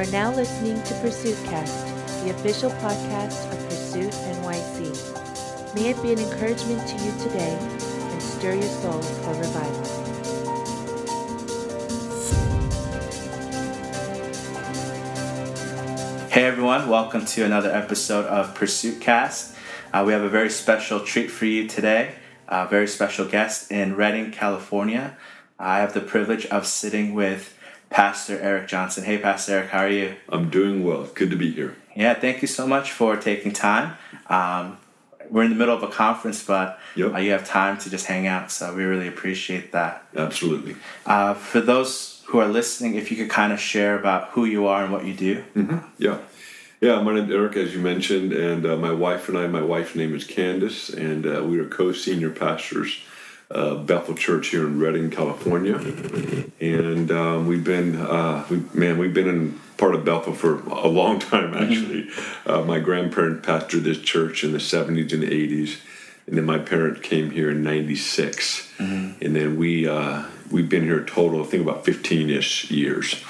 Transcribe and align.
are 0.00 0.06
now 0.06 0.34
listening 0.34 0.82
to 0.84 0.94
Pursuit 1.00 1.36
Cast, 1.44 1.86
the 2.24 2.30
official 2.30 2.70
podcast 2.70 3.52
of 3.52 3.58
Pursuit 3.68 4.10
NYC. 4.10 5.74
May 5.74 5.90
it 5.90 6.02
be 6.02 6.14
an 6.14 6.18
encouragement 6.18 6.88
to 6.88 6.94
you 7.04 7.12
today 7.18 7.58
and 7.60 8.22
stir 8.22 8.54
your 8.54 8.62
soul 8.62 9.02
for 9.02 9.34
revival. 9.34 9.84
Hey 16.30 16.44
everyone, 16.46 16.88
welcome 16.88 17.26
to 17.26 17.44
another 17.44 17.70
episode 17.70 18.24
of 18.24 18.54
Pursuit 18.54 19.02
Cast. 19.02 19.54
Uh, 19.92 20.04
we 20.06 20.14
have 20.14 20.22
a 20.22 20.30
very 20.30 20.48
special 20.48 21.00
treat 21.00 21.30
for 21.30 21.44
you 21.44 21.68
today, 21.68 22.14
a 22.48 22.66
very 22.66 22.86
special 22.86 23.28
guest 23.28 23.70
in 23.70 23.96
Redding, 23.96 24.30
California. 24.30 25.18
I 25.58 25.80
have 25.80 25.92
the 25.92 26.00
privilege 26.00 26.46
of 26.46 26.66
sitting 26.66 27.12
with 27.12 27.54
Pastor 27.94 28.38
Eric 28.40 28.68
Johnson. 28.68 29.04
Hey, 29.04 29.18
Pastor 29.18 29.52
Eric, 29.58 29.70
how 29.70 29.80
are 29.80 29.88
you? 29.90 30.14
I'm 30.28 30.48
doing 30.48 30.84
well. 30.84 31.08
Good 31.14 31.30
to 31.30 31.36
be 31.36 31.50
here. 31.50 31.76
Yeah, 31.96 32.14
thank 32.14 32.40
you 32.40 32.46
so 32.48 32.66
much 32.66 32.92
for 32.92 33.16
taking 33.16 33.52
time. 33.52 33.96
Um, 34.28 34.78
we're 35.28 35.42
in 35.42 35.50
the 35.50 35.56
middle 35.56 35.74
of 35.76 35.82
a 35.82 35.88
conference, 35.88 36.42
but 36.42 36.78
Yep. 36.94 37.14
uh, 37.14 37.18
you 37.18 37.32
have 37.32 37.46
time 37.46 37.78
to 37.78 37.90
just 37.90 38.06
hang 38.06 38.26
out, 38.28 38.50
so 38.52 38.72
we 38.74 38.84
really 38.84 39.08
appreciate 39.08 39.72
that. 39.72 40.04
Absolutely. 40.16 40.76
Uh, 41.04 41.34
for 41.34 41.60
those 41.60 42.22
who 42.26 42.38
are 42.38 42.48
listening, 42.48 42.94
if 42.94 43.10
you 43.10 43.16
could 43.16 43.28
kind 43.28 43.52
of 43.52 43.60
share 43.60 43.98
about 43.98 44.30
who 44.30 44.44
you 44.44 44.66
are 44.68 44.84
and 44.84 44.92
what 44.92 45.04
you 45.04 45.12
do. 45.14 45.44
Yeah. 45.98 46.18
Yeah, 46.80 47.02
my 47.02 47.12
name's 47.14 47.30
Eric, 47.30 47.56
as 47.56 47.74
you 47.74 47.80
mentioned, 47.80 48.32
and 48.32 48.64
uh, 48.64 48.76
my 48.76 48.92
wife 48.92 49.28
and 49.28 49.36
I, 49.36 49.46
my 49.48 49.60
wife's 49.60 49.94
name 49.94 50.14
is 50.14 50.24
Candace, 50.24 50.88
and 50.88 51.26
uh, 51.26 51.42
we 51.44 51.58
are 51.58 51.66
co 51.66 51.92
senior 51.92 52.30
pastors 52.30 53.00
uh, 53.50 53.74
Bethel 53.76 54.14
Church 54.14 54.48
here 54.48 54.66
in 54.66 54.78
Redding, 54.78 55.10
California. 55.10 55.76
And 56.60 57.10
um, 57.10 57.46
we've 57.46 57.64
been, 57.64 57.96
uh, 57.96 58.44
we, 58.48 58.62
man, 58.72 58.98
we've 58.98 59.14
been 59.14 59.28
in 59.28 59.60
part 59.76 59.94
of 59.94 60.04
Bethel 60.04 60.34
for 60.34 60.60
a 60.68 60.88
long 60.88 61.18
time, 61.18 61.54
actually. 61.54 62.08
Uh, 62.46 62.62
my 62.62 62.78
grandparent 62.78 63.42
pastored 63.42 63.82
this 63.82 64.00
church 64.00 64.44
in 64.44 64.52
the 64.52 64.58
70s 64.58 65.12
and 65.12 65.22
80s. 65.22 65.78
And 66.26 66.38
then 66.38 66.44
my 66.44 66.58
parent 66.58 67.02
came 67.02 67.32
here 67.32 67.50
in 67.50 67.64
'96, 67.64 68.72
and 68.78 69.34
then 69.34 69.58
we 69.58 69.88
uh, 69.88 70.26
we've 70.48 70.68
been 70.68 70.84
here 70.84 71.00
a 71.00 71.04
total, 71.04 71.42
I 71.42 71.44
think, 71.44 71.64
about 71.64 71.84
15ish 71.84 72.70
years, 72.70 73.20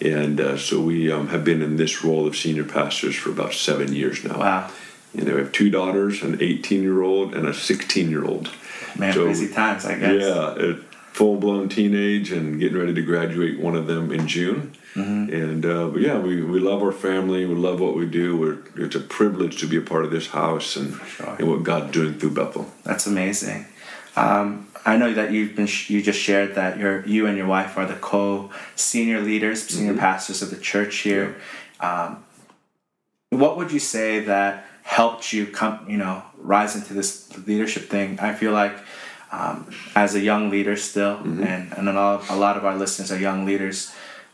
and 0.00 0.40
uh, 0.40 0.56
so 0.56 0.80
we 0.80 1.12
um, 1.12 1.28
have 1.28 1.44
been 1.44 1.62
in 1.62 1.76
this 1.76 2.02
role 2.02 2.26
of 2.26 2.34
senior 2.34 2.64
pastors 2.64 3.14
for 3.14 3.30
about 3.30 3.52
seven 3.52 3.92
years 3.92 4.24
now. 4.24 4.40
Wow, 4.40 4.70
You 5.14 5.24
know, 5.24 5.34
we 5.34 5.40
have 5.40 5.52
two 5.52 5.70
daughters, 5.70 6.22
an 6.22 6.40
18 6.40 6.82
year 6.82 7.02
old 7.02 7.34
and 7.34 7.46
a 7.46 7.54
16 7.54 8.10
year 8.10 8.24
old. 8.24 8.50
man, 8.96 9.12
So- 9.12 9.26
busy 9.26 9.52
times, 9.52 9.84
I 9.84 9.98
guess. 9.98 10.22
Yeah, 10.22 10.74
full 11.12 11.36
blown 11.36 11.68
teenage 11.68 12.30
and 12.30 12.58
getting 12.58 12.78
ready 12.78 12.94
to 12.94 13.02
graduate 13.02 13.58
one 13.58 13.74
of 13.74 13.86
them 13.86 14.12
in 14.12 14.26
June. 14.26 14.72
Mm-hmm. 14.94 15.34
And 15.34 15.66
uh, 15.66 15.88
but 15.88 16.00
yeah, 16.00 16.18
we, 16.18 16.42
we 16.42 16.58
love 16.58 16.82
our 16.82 16.92
family. 16.92 17.44
We 17.44 17.54
love 17.54 17.80
what 17.80 17.94
we 17.94 18.06
do. 18.06 18.36
We're, 18.36 18.84
it's 18.84 18.96
a 18.96 19.00
privilege 19.00 19.60
to 19.60 19.66
be 19.66 19.76
a 19.76 19.80
part 19.80 20.04
of 20.04 20.10
this 20.10 20.28
house 20.28 20.76
and, 20.76 20.94
sure. 21.06 21.36
and 21.38 21.48
what 21.48 21.62
God's 21.62 21.92
doing 21.92 22.18
through 22.18 22.30
Bethel. 22.30 22.70
That's 22.84 23.06
amazing. 23.06 23.66
Um, 24.16 24.68
I 24.84 24.96
know 24.96 25.12
that 25.12 25.30
you've 25.30 25.54
been 25.54 25.68
you 25.86 26.02
just 26.02 26.18
shared 26.18 26.54
that 26.54 26.78
your 26.78 27.06
you 27.06 27.26
and 27.26 27.36
your 27.36 27.46
wife 27.46 27.76
are 27.76 27.86
the 27.86 27.94
co 27.94 28.50
senior 28.74 29.20
leaders, 29.20 29.62
senior 29.62 29.96
pastors 29.96 30.42
of 30.42 30.50
the 30.50 30.56
church 30.56 30.96
here. 30.98 31.36
Um, 31.80 32.24
what 33.28 33.56
would 33.56 33.70
you 33.70 33.78
say 33.78 34.20
that 34.20 34.64
helped 34.96 35.32
you 35.32 35.46
come, 35.46 35.76
you 35.88 35.96
know, 36.02 36.22
rise 36.54 36.74
into 36.78 36.92
this 36.94 37.10
leadership 37.46 37.84
thing? 37.94 38.18
I 38.18 38.34
feel 38.34 38.52
like 38.52 38.74
um, 39.30 39.70
as 39.94 40.14
a 40.14 40.20
young 40.30 40.50
leader 40.50 40.76
still, 40.76 41.16
and 41.48 41.72
and 41.76 41.88
a 41.88 41.92
lot, 41.92 42.28
a 42.28 42.36
lot 42.36 42.56
of 42.58 42.64
our 42.68 42.76
listeners 42.76 43.10
are 43.12 43.18
young 43.28 43.44
leaders. 43.50 43.78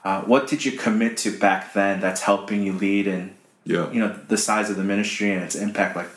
Uh, 0.06 0.22
what 0.22 0.42
did 0.48 0.64
you 0.64 0.72
commit 0.72 1.16
to 1.24 1.28
back 1.46 1.72
then 1.74 2.00
that's 2.00 2.22
helping 2.30 2.62
you 2.66 2.72
lead 2.72 3.06
and 3.08 3.24
Yeah. 3.64 3.90
you 3.92 4.00
know 4.02 4.12
the 4.28 4.36
size 4.38 4.70
of 4.72 4.76
the 4.80 4.84
ministry 4.94 5.28
and 5.34 5.42
its 5.46 5.56
impact? 5.66 5.92
Like, 6.00 6.10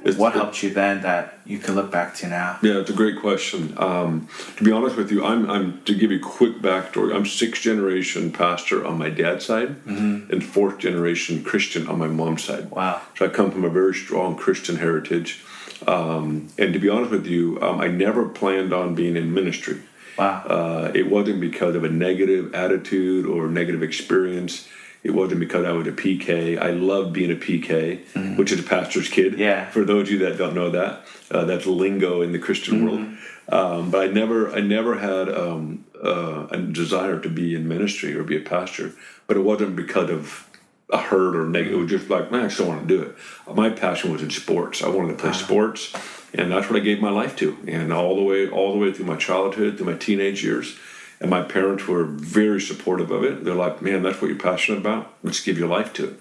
It's- 0.00 0.16
what 0.16 0.32
helped 0.32 0.62
you 0.62 0.70
then 0.70 1.02
that 1.02 1.38
you 1.44 1.58
can 1.58 1.74
look 1.74 1.90
back 1.90 2.14
to 2.16 2.28
now? 2.28 2.58
Yeah, 2.62 2.78
it's 2.78 2.90
a 2.90 2.94
great 2.94 3.18
question. 3.20 3.74
Um, 3.76 4.28
to 4.56 4.64
be 4.64 4.72
honest 4.72 4.96
with 4.96 5.10
you, 5.10 5.24
I'm, 5.24 5.50
I'm 5.50 5.82
to 5.84 5.94
give 5.94 6.10
you 6.12 6.18
a 6.18 6.22
quick 6.22 6.60
backstory. 6.60 7.14
I'm 7.14 7.26
sixth 7.26 7.62
generation 7.62 8.30
pastor 8.32 8.86
on 8.86 8.98
my 8.98 9.10
dad's 9.10 9.44
side, 9.44 9.76
and 9.86 10.44
fourth 10.44 10.78
generation 10.78 11.42
Christian 11.42 11.86
on 11.88 11.98
my 11.98 12.06
mom's 12.08 12.44
side. 12.44 12.70
Wow. 12.70 13.00
So 13.16 13.26
I 13.26 13.28
come 13.28 13.50
from 13.50 13.64
a 13.64 13.70
very 13.70 13.94
strong 13.94 14.36
Christian 14.36 14.76
heritage. 14.76 15.42
Um, 15.86 16.48
and 16.58 16.72
to 16.72 16.78
be 16.78 16.88
honest 16.88 17.10
with 17.10 17.26
you, 17.26 17.60
um, 17.62 17.80
I 17.80 17.88
never 17.88 18.28
planned 18.28 18.72
on 18.72 18.94
being 18.94 19.16
in 19.16 19.32
ministry. 19.32 19.82
Wow. 20.18 20.42
Uh, 20.44 20.92
it 20.94 21.08
wasn't 21.08 21.40
because 21.40 21.76
of 21.76 21.84
a 21.84 21.88
negative 21.88 22.52
attitude 22.54 23.24
or 23.26 23.46
negative 23.48 23.82
experience. 23.82 24.66
It 25.02 25.12
wasn't 25.12 25.40
because 25.40 25.64
I 25.64 25.72
was 25.72 25.86
a 25.86 25.92
PK. 25.92 26.58
I 26.60 26.70
loved 26.70 27.12
being 27.12 27.30
a 27.30 27.36
PK, 27.36 28.36
which 28.36 28.52
is 28.52 28.60
a 28.60 28.62
pastor's 28.62 29.08
kid. 29.08 29.32
Mm-hmm. 29.32 29.40
Yeah. 29.40 29.70
For 29.70 29.84
those 29.84 30.08
of 30.08 30.10
you 30.10 30.18
that 30.20 30.38
don't 30.38 30.54
know 30.54 30.70
that, 30.70 31.06
uh, 31.30 31.44
that's 31.44 31.66
lingo 31.66 32.22
in 32.22 32.32
the 32.32 32.38
Christian 32.38 32.84
world. 32.84 33.06
Um, 33.50 33.90
but 33.90 34.08
I 34.08 34.12
never, 34.12 34.52
I 34.52 34.60
never 34.60 34.98
had 34.98 35.28
um, 35.28 35.84
uh, 36.04 36.48
a 36.50 36.58
desire 36.58 37.18
to 37.20 37.28
be 37.28 37.54
in 37.54 37.66
ministry 37.66 38.14
or 38.14 38.22
be 38.22 38.36
a 38.36 38.40
pastor. 38.40 38.92
But 39.26 39.36
it 39.36 39.40
wasn't 39.40 39.76
because 39.76 40.10
of 40.10 40.48
a 40.90 40.98
hurt 40.98 41.36
or 41.36 41.46
negative. 41.46 41.78
It 41.78 41.82
was 41.82 41.90
just 41.90 42.10
like, 42.10 42.30
man, 42.30 42.44
I 42.44 42.48
just 42.48 42.58
don't 42.58 42.68
want 42.68 42.88
to 42.88 42.96
do 42.96 43.02
it. 43.02 43.16
My 43.54 43.70
passion 43.70 44.12
was 44.12 44.22
in 44.22 44.30
sports. 44.30 44.82
I 44.82 44.88
wanted 44.88 45.16
to 45.16 45.22
play 45.22 45.32
sports, 45.32 45.94
and 46.32 46.50
that's 46.50 46.68
what 46.68 46.76
I 46.76 46.82
gave 46.82 47.00
my 47.00 47.10
life 47.10 47.36
to. 47.36 47.56
And 47.66 47.92
all 47.92 48.16
the 48.16 48.22
way, 48.22 48.48
all 48.48 48.72
the 48.72 48.78
way 48.78 48.92
through 48.92 49.06
my 49.06 49.16
childhood, 49.16 49.76
through 49.76 49.86
my 49.86 49.98
teenage 49.98 50.42
years. 50.42 50.78
And 51.20 51.30
my 51.30 51.42
parents 51.42 51.86
were 51.86 52.04
very 52.04 52.60
supportive 52.60 53.10
of 53.10 53.24
it. 53.24 53.44
They're 53.44 53.54
like, 53.54 53.82
man, 53.82 54.02
that's 54.02 54.20
what 54.20 54.28
you're 54.28 54.38
passionate 54.38 54.78
about. 54.78 55.14
Let's 55.22 55.42
give 55.42 55.58
your 55.58 55.68
life 55.68 55.92
to 55.94 56.10
it. 56.10 56.20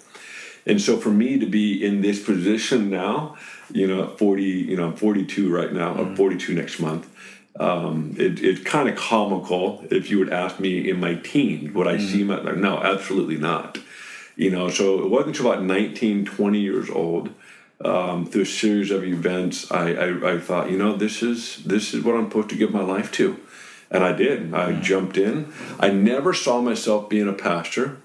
And 0.66 0.82
so 0.82 0.98
for 0.98 1.10
me 1.10 1.40
to 1.40 1.46
be 1.46 1.84
in 1.84 2.02
this 2.02 2.24
position 2.24 2.90
now, 2.90 3.38
you 3.72 3.88
know, 3.88 4.08
40, 4.08 4.44
you 4.44 4.76
know, 4.76 4.88
I'm 4.88 4.96
42 4.96 5.54
right 5.54 5.72
now, 5.72 5.94
I'm 5.94 6.16
42 6.16 6.54
next 6.54 6.80
month. 6.80 7.10
Um, 7.60 8.16
it, 8.20 8.44
it's 8.44 8.62
kind 8.62 8.90
of 8.90 8.96
comical 8.96 9.86
if 9.90 10.12
you 10.12 10.20
would 10.20 10.32
ask 10.32 10.60
me 10.60 10.90
in 10.90 11.00
my 11.00 11.16
teens, 11.16 11.74
would 11.74 11.88
I 11.88 11.98
see 11.98 12.24
my, 12.24 12.42
no, 12.52 12.80
absolutely 12.80 13.38
not. 13.38 13.80
You 14.36 14.52
know, 14.52 14.70
so 14.70 15.00
it 15.04 15.10
wasn't 15.10 15.38
until 15.38 15.52
about 15.52 15.64
19, 15.64 16.26
20 16.26 16.60
years 16.60 16.90
old, 16.90 17.30
um, 17.84 18.26
through 18.26 18.42
a 18.42 18.46
series 18.46 18.92
of 18.92 19.04
events, 19.04 19.72
I, 19.72 19.94
I, 19.94 20.34
I 20.34 20.40
thought, 20.40 20.70
you 20.70 20.78
know, 20.78 20.96
this 20.96 21.24
is, 21.24 21.64
this 21.64 21.94
is 21.94 22.04
what 22.04 22.16
I'm 22.16 22.26
supposed 22.26 22.50
to 22.50 22.56
give 22.56 22.72
my 22.72 22.82
life 22.82 23.12
to. 23.14 23.40
And 23.90 24.04
I 24.04 24.12
did. 24.14 24.54
I 24.54 24.80
jumped 24.80 25.18
in. 25.18 25.54
I 25.80 25.90
never 25.90 26.34
saw 26.34 26.62
myself 26.62 27.10
being 27.10 27.28
a 27.28 27.34
pastor 27.34 27.98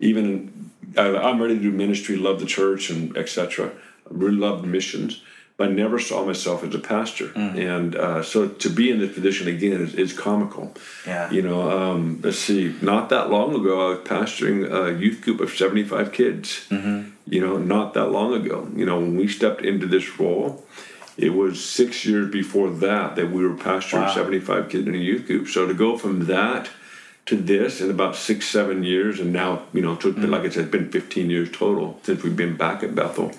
even 0.00 0.70
I, 0.96 1.16
I'm 1.16 1.40
ready 1.40 1.56
to 1.56 1.60
do 1.60 1.70
ministry, 1.70 2.16
love 2.16 2.40
the 2.40 2.46
church, 2.46 2.90
and 2.90 3.16
etc. 3.16 3.68
I 3.68 3.72
really 4.10 4.36
loved 4.36 4.64
missions, 4.64 5.22
but 5.56 5.68
I 5.68 5.72
never 5.72 5.98
saw 5.98 6.24
myself 6.24 6.64
as 6.64 6.74
a 6.74 6.78
pastor. 6.78 7.32
And 7.58 7.96
uh, 7.96 8.22
so 8.22 8.48
to 8.48 8.70
be 8.70 8.90
in 8.90 8.98
this 8.98 9.12
position 9.12 9.48
again 9.48 9.82
is, 9.82 9.94
is 9.94 10.12
comical. 10.12 10.74
Yeah. 11.06 11.30
You 11.30 11.42
know, 11.42 11.70
um, 11.70 12.20
let's 12.22 12.38
see. 12.38 12.74
Not 12.80 13.10
that 13.10 13.30
long 13.30 13.54
ago, 13.54 13.86
I 13.86 13.90
was 13.96 14.08
pastoring 14.08 14.70
a 14.70 14.98
youth 14.98 15.20
group 15.20 15.40
of 15.40 15.50
75 15.50 16.12
kids. 16.12 16.66
You 17.26 17.46
know, 17.46 17.58
not 17.58 17.94
that 17.94 18.06
long 18.06 18.34
ago. 18.34 18.68
You 18.74 18.86
know, 18.86 18.98
when 18.98 19.16
we 19.16 19.28
stepped 19.28 19.62
into 19.62 19.86
this 19.86 20.18
role. 20.18 20.64
It 21.18 21.34
was 21.34 21.62
six 21.62 22.06
years 22.06 22.30
before 22.30 22.70
that 22.70 23.16
that 23.16 23.30
we 23.30 23.44
were 23.44 23.54
pastoring 23.54 24.02
Wow. 24.02 24.14
75 24.14 24.68
kids 24.68 24.86
in 24.86 24.94
a 24.94 24.98
youth 24.98 25.26
group. 25.26 25.48
So 25.48 25.66
to 25.66 25.74
go 25.74 25.98
from 25.98 26.26
that 26.26 26.70
to 27.26 27.36
this 27.36 27.80
in 27.80 27.90
about 27.90 28.14
six, 28.14 28.46
seven 28.46 28.84
years, 28.84 29.18
and 29.18 29.32
now, 29.32 29.62
you 29.74 29.82
know, 29.82 29.98
so 29.98 30.08
it's 30.10 30.18
been, 30.18 30.30
like 30.30 30.42
I 30.42 30.48
said, 30.48 30.64
it's 30.64 30.72
been 30.72 30.90
15 30.90 31.28
years 31.28 31.50
total 31.50 31.98
since 32.04 32.22
we've 32.22 32.36
been 32.36 32.56
back 32.56 32.82
at 32.84 32.94
Bethel. 32.94 33.32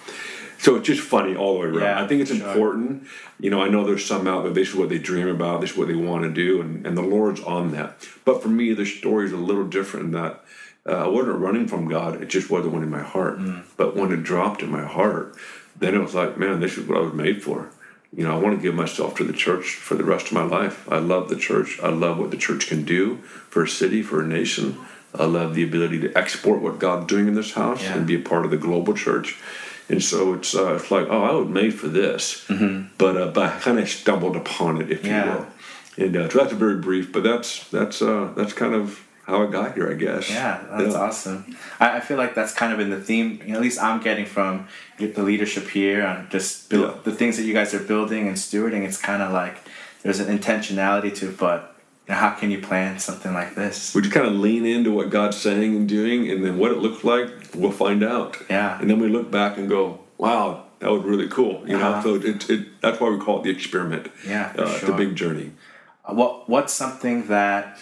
So 0.60 0.76
it's 0.76 0.88
just 0.88 1.02
funny 1.02 1.38
all 1.38 1.54
the 1.54 1.60
way 1.62 1.66
around. 1.68 1.82
Yeah, 1.82 2.04
I 2.04 2.06
think 2.06 2.22
it's 2.22 2.36
sure. 2.36 2.46
important. 2.46 3.08
You 3.40 3.50
know, 3.50 3.62
I 3.62 3.70
know 3.70 3.86
there's 3.86 4.06
some 4.06 4.28
out 4.28 4.44
there, 4.44 4.52
this 4.52 4.70
is 4.70 4.76
what 4.76 4.90
they 4.90 5.00
dream 5.00 5.30
about, 5.30 5.62
this 5.62 5.72
is 5.72 5.78
what 5.78 5.88
they 5.88 5.96
want 5.96 6.24
to 6.24 6.30
do, 6.30 6.60
and, 6.60 6.86
and 6.86 6.98
the 6.98 7.02
Lord's 7.02 7.40
on 7.40 7.72
that. 7.72 8.06
But 8.26 8.44
for 8.44 8.50
me, 8.50 8.74
the 8.74 8.86
story 8.86 9.26
is 9.26 9.32
a 9.32 9.38
little 9.38 9.66
different 9.66 10.08
in 10.08 10.12
that 10.12 10.44
uh, 10.86 11.06
I 11.06 11.08
wasn't 11.08 11.40
running 11.40 11.68
from 11.68 11.88
God, 11.88 12.22
it 12.22 12.30
just 12.30 12.50
wasn't 12.50 12.74
one 12.74 12.84
in 12.84 12.90
my 12.90 13.02
heart. 13.02 13.40
Mm. 13.40 13.64
But 13.78 13.96
when 13.96 14.12
it 14.12 14.24
dropped 14.24 14.62
in 14.62 14.70
my 14.70 14.86
heart, 14.86 15.36
then 15.80 15.96
it 15.96 16.00
was 16.00 16.14
like, 16.16 16.38
man, 16.38 16.60
this 16.60 16.78
is 16.78 16.88
what 16.88 16.98
I 16.98 17.02
was 17.02 17.14
made 17.14 17.42
for. 17.44 17.70
You 18.16 18.24
know, 18.24 18.36
I 18.36 18.40
want 18.42 18.56
to 18.58 18.62
give 18.62 18.74
myself 18.76 19.16
to 19.18 19.24
the 19.24 19.34
church 19.34 19.76
for 19.76 19.96
the 19.96 20.04
rest 20.04 20.28
of 20.28 20.34
my 20.34 20.44
life. 20.44 20.92
I 20.92 20.98
love 21.00 21.30
the 21.30 21.36
church. 21.36 21.80
I 21.82 21.90
love 21.90 22.18
what 22.18 22.32
the 22.32 22.38
church 22.38 22.68
can 22.68 22.84
do 22.84 23.18
for 23.50 23.64
a 23.64 23.68
city, 23.68 24.02
for 24.02 24.22
a 24.22 24.28
nation. 24.28 24.78
I 25.14 25.26
love 25.26 25.54
the 25.56 25.64
ability 25.64 26.00
to 26.02 26.18
export 26.18 26.62
what 26.62 26.80
God's 26.80 27.08
doing 27.08 27.28
in 27.28 27.36
this 27.36 27.54
house 27.54 27.82
Yeah. 27.84 27.96
and 27.98 28.08
be 28.08 28.16
a 28.16 28.20
part 28.20 28.46
of 28.46 28.52
the 28.52 28.58
global 28.58 28.94
church. 28.94 29.38
And 29.90 30.04
so 30.04 30.34
it's 30.36 30.54
uh, 30.56 30.76
it's 30.76 30.92
like, 30.92 31.08
oh, 31.10 31.24
I 31.24 31.32
was 31.32 31.48
made 31.50 31.74
for 31.74 31.88
this, 31.88 32.46
but 32.98 33.18
uh, 33.18 33.28
but 33.32 33.44
I 33.54 33.60
kind 33.60 33.80
of 33.80 33.90
stumbled 33.90 34.36
upon 34.36 34.82
it, 34.82 34.92
if 34.92 35.02
Mm-hmm. 35.02 35.08
Yeah. 35.08 35.26
you 35.26 35.32
will. 35.32 35.48
And 36.06 36.18
uh, 36.18 36.30
so 36.30 36.38
that's 36.40 36.54
very 36.54 36.78
brief, 36.78 37.12
but 37.12 37.24
that's 37.24 37.68
that's 37.70 38.02
uh, 38.02 38.32
that's 38.36 38.54
kind 38.54 38.76
of 38.76 39.04
how 39.30 39.44
I 39.48 39.52
got 39.52 39.76
here, 39.76 39.90
I 39.90 39.94
guess. 39.94 40.30
Yeah, 40.30 40.62
that's 40.72 40.94
Yeah. 40.94 41.00
awesome. 41.00 41.56
I, 41.80 41.98
I 41.98 42.00
feel 42.00 42.18
like 42.18 42.34
that's 42.36 42.54
kind 42.54 42.74
of 42.74 42.80
in 42.80 42.90
the 42.90 43.00
theme. 43.00 43.40
You 43.46 43.52
know, 43.54 43.56
at 43.56 43.62
least 43.62 43.82
I'm 43.82 44.00
getting 44.02 44.26
from 44.26 44.68
the 44.98 45.24
leadership 45.24 45.70
here 45.70 46.02
and 46.02 46.30
just 46.30 46.70
build, 46.70 46.86
Yeah. 46.86 47.02
the 47.04 47.12
things 47.12 47.38
that 47.38 47.44
you 47.44 47.54
guys 47.54 47.74
are 47.74 47.80
building 47.94 48.28
and 48.28 48.36
stewarding. 48.36 48.84
It's 48.86 48.98
kind 48.98 49.22
of 49.22 49.32
like 49.32 49.58
there's 50.04 50.20
an 50.20 50.30
intentionality 50.38 51.14
to, 51.20 51.30
it, 51.30 51.38
but 51.38 51.76
you 52.08 52.14
know, 52.14 52.20
how 52.20 52.32
can 52.32 52.50
you 52.52 52.60
plan 52.60 53.00
something 53.00 53.34
like 53.34 53.56
this? 53.56 53.94
We 53.96 54.02
just 54.02 54.14
kind 54.14 54.28
of 54.28 54.34
lean 54.34 54.66
into 54.66 54.92
what 54.92 55.10
God's 55.10 55.38
saying 55.38 55.76
and 55.76 55.88
doing, 55.88 56.30
and 56.32 56.44
then 56.46 56.58
what 56.58 56.72
it 56.72 56.78
looks 56.80 57.04
like, 57.04 57.30
we'll 57.56 57.72
find 57.72 58.04
out. 58.04 58.38
Yeah. 58.50 58.80
And 58.80 58.90
then 58.90 59.00
we 59.00 59.08
look 59.10 59.30
back 59.32 59.58
and 59.58 59.70
go, 59.70 60.00
wow, 60.18 60.66
that 60.80 60.90
was 60.92 61.04
really 61.04 61.28
cool. 61.28 61.64
You 61.68 61.76
Uh-huh. 61.78 62.02
know, 62.02 62.02
so 62.20 62.28
it, 62.30 62.50
it, 62.50 62.82
that's 62.82 63.00
why 63.00 63.10
we 63.10 63.20
call 63.20 63.40
it 63.40 63.44
the 63.44 63.52
experiment. 63.52 64.10
Yeah, 64.28 64.54
uh, 64.58 64.68
sure. 64.78 64.90
the 64.90 64.96
big 64.96 65.16
journey. 65.16 65.52
Uh, 66.06 66.14
What 66.20 66.50
What's 66.50 66.74
something 66.74 67.28
that, 67.28 67.78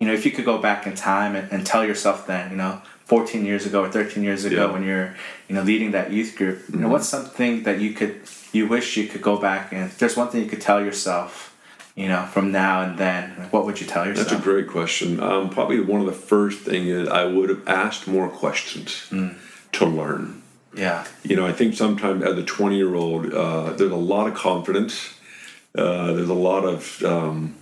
you 0.00 0.06
know, 0.06 0.12
if 0.12 0.24
you 0.26 0.30
could 0.32 0.44
go 0.44 0.58
back 0.58 0.86
in 0.86 0.94
time 0.94 1.34
and, 1.36 1.50
and 1.52 1.66
tell 1.66 1.84
yourself 1.84 2.26
then, 2.26 2.50
you 2.50 2.56
know, 2.56 2.80
14 3.06 3.44
years 3.44 3.66
ago 3.66 3.84
or 3.84 3.90
13 3.90 4.22
years 4.24 4.44
ago 4.44 4.56
Yeah. 4.56 4.62
Mm-hmm. 4.64 4.72
when 4.74 4.82
you're, 4.84 5.14
you 5.48 5.54
know, 5.54 5.62
leading 5.62 5.92
that 5.92 6.12
youth 6.12 6.34
group, 6.36 6.62
you 6.72 6.78
know, 6.80 6.88
what's 6.88 7.08
something 7.08 7.62
that 7.62 7.80
you 7.80 7.92
could, 7.92 8.20
you 8.52 8.66
wish 8.68 8.96
you 8.96 9.06
could 9.06 9.22
go 9.22 9.36
back 9.38 9.72
and 9.72 9.90
there's 9.92 10.16
one 10.16 10.28
thing 10.28 10.42
you 10.42 10.48
could 10.50 10.60
tell 10.60 10.84
yourself, 10.84 11.56
you 11.94 12.08
know, 12.08 12.24
from 12.26 12.52
now 12.52 12.82
and 12.82 12.98
then, 12.98 13.30
what 13.52 13.64
would 13.64 13.80
you 13.80 13.86
tell 13.86 14.04
yourself? 14.06 14.28
That's 14.28 14.40
a 14.40 14.44
great 14.44 14.66
question. 14.68 15.20
Um, 15.20 15.48
probably 15.50 15.80
one 15.80 16.00
of 16.00 16.06
the 16.06 16.12
first 16.12 16.60
thing 16.60 16.88
is 16.88 17.08
I 17.08 17.24
would 17.24 17.48
have 17.48 17.66
asked 17.68 18.06
more 18.06 18.28
questions 18.28 19.06
Mm. 19.10 19.36
to 19.72 19.86
learn. 19.86 20.42
Yeah. 20.76 21.06
You 21.22 21.36
know, 21.36 21.46
I 21.46 21.52
think 21.52 21.74
sometimes 21.74 22.22
as 22.22 22.36
a 22.36 22.42
20 22.42 22.76
year 22.76 22.94
old, 22.94 23.32
uh, 23.32 23.72
there's 23.72 23.92
a 23.92 23.96
lot 23.96 24.26
of 24.26 24.34
confidence. 24.34 25.14
Uh, 25.74 26.12
there's 26.12 26.28
a 26.28 26.34
lot 26.34 26.64
of, 26.64 27.02
um, 27.04 27.54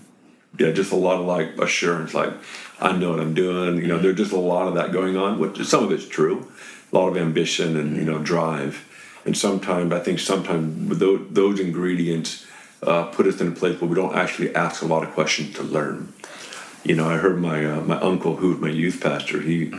yeah, 0.58 0.70
just 0.70 0.92
a 0.92 0.96
lot 0.96 1.20
of 1.20 1.26
like 1.26 1.58
assurance, 1.58 2.14
like 2.14 2.32
I 2.80 2.96
know 2.96 3.10
what 3.10 3.20
I'm 3.20 3.34
doing. 3.34 3.78
You 3.78 3.88
know, 3.88 3.98
there's 3.98 4.16
just 4.16 4.32
a 4.32 4.38
lot 4.38 4.68
of 4.68 4.74
that 4.74 4.92
going 4.92 5.16
on, 5.16 5.38
which 5.38 5.62
some 5.64 5.84
of 5.84 5.92
it's 5.92 6.06
true, 6.06 6.50
a 6.92 6.96
lot 6.96 7.08
of 7.08 7.16
ambition 7.16 7.76
and, 7.76 7.96
you 7.96 8.04
know, 8.04 8.18
drive. 8.18 8.88
And 9.24 9.36
sometimes, 9.36 9.92
I 9.92 10.00
think 10.00 10.18
sometimes 10.18 10.98
those, 10.98 11.26
those 11.30 11.60
ingredients 11.60 12.46
uh, 12.82 13.04
put 13.06 13.26
us 13.26 13.40
in 13.40 13.48
a 13.48 13.52
place 13.52 13.80
where 13.80 13.88
we 13.88 13.96
don't 13.96 14.14
actually 14.14 14.54
ask 14.54 14.82
a 14.82 14.86
lot 14.86 15.02
of 15.02 15.10
questions 15.12 15.54
to 15.56 15.62
learn. 15.62 16.12
You 16.84 16.94
know, 16.94 17.08
I 17.08 17.16
heard 17.16 17.40
my 17.40 17.64
uh, 17.64 17.80
my 17.80 17.98
uncle, 17.98 18.36
who 18.36 18.50
was 18.50 18.58
my 18.58 18.68
youth 18.68 19.00
pastor, 19.00 19.40
he 19.40 19.72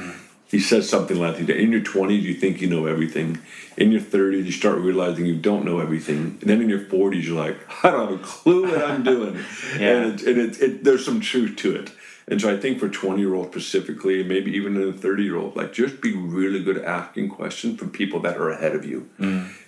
he 0.56 0.62
says 0.62 0.88
something 0.88 1.20
like 1.20 1.36
that. 1.36 1.58
In 1.58 1.70
your 1.74 1.82
twenties, 1.82 2.24
you 2.24 2.34
think 2.34 2.62
you 2.62 2.70
know 2.70 2.86
everything. 2.86 3.40
In 3.76 3.92
your 3.92 4.00
thirties, 4.00 4.46
you 4.46 4.54
start 4.54 4.78
realizing 4.80 5.26
you 5.26 5.36
don't 5.36 5.66
know 5.66 5.80
everything. 5.80 6.38
And 6.40 6.50
then 6.50 6.62
in 6.62 6.70
your 6.70 6.86
forties, 6.86 7.28
you're 7.28 7.38
like, 7.38 7.58
I 7.84 7.92
don't 7.92 8.10
have 8.10 8.22
a 8.22 8.24
clue 8.24 8.72
what 8.72 8.82
I'm 8.82 9.04
doing. 9.04 9.38
Yeah. 9.78 9.90
And, 9.90 10.22
it, 10.22 10.28
and 10.28 10.38
it, 10.40 10.62
it, 10.62 10.84
there's 10.86 11.04
some 11.04 11.20
truth 11.20 11.58
to 11.58 11.76
it. 11.76 11.92
And 12.30 12.40
so 12.40 12.52
I 12.52 12.58
think 12.58 12.80
for 12.80 12.88
20 12.88 13.20
year 13.20 13.34
olds 13.36 13.52
specifically, 13.52 14.24
maybe 14.24 14.52
even 14.52 14.78
in 14.78 14.88
a 14.90 14.94
30 14.94 15.24
year 15.24 15.36
old, 15.36 15.58
like 15.58 15.74
just 15.74 16.00
be 16.00 16.16
really 16.16 16.64
good 16.64 16.78
at 16.78 16.86
asking 16.86 17.30
questions 17.30 17.78
from 17.78 17.90
people 17.90 18.22
that 18.22 18.38
are 18.38 18.50
ahead 18.50 18.76
of 18.76 18.86
you. 18.86 19.10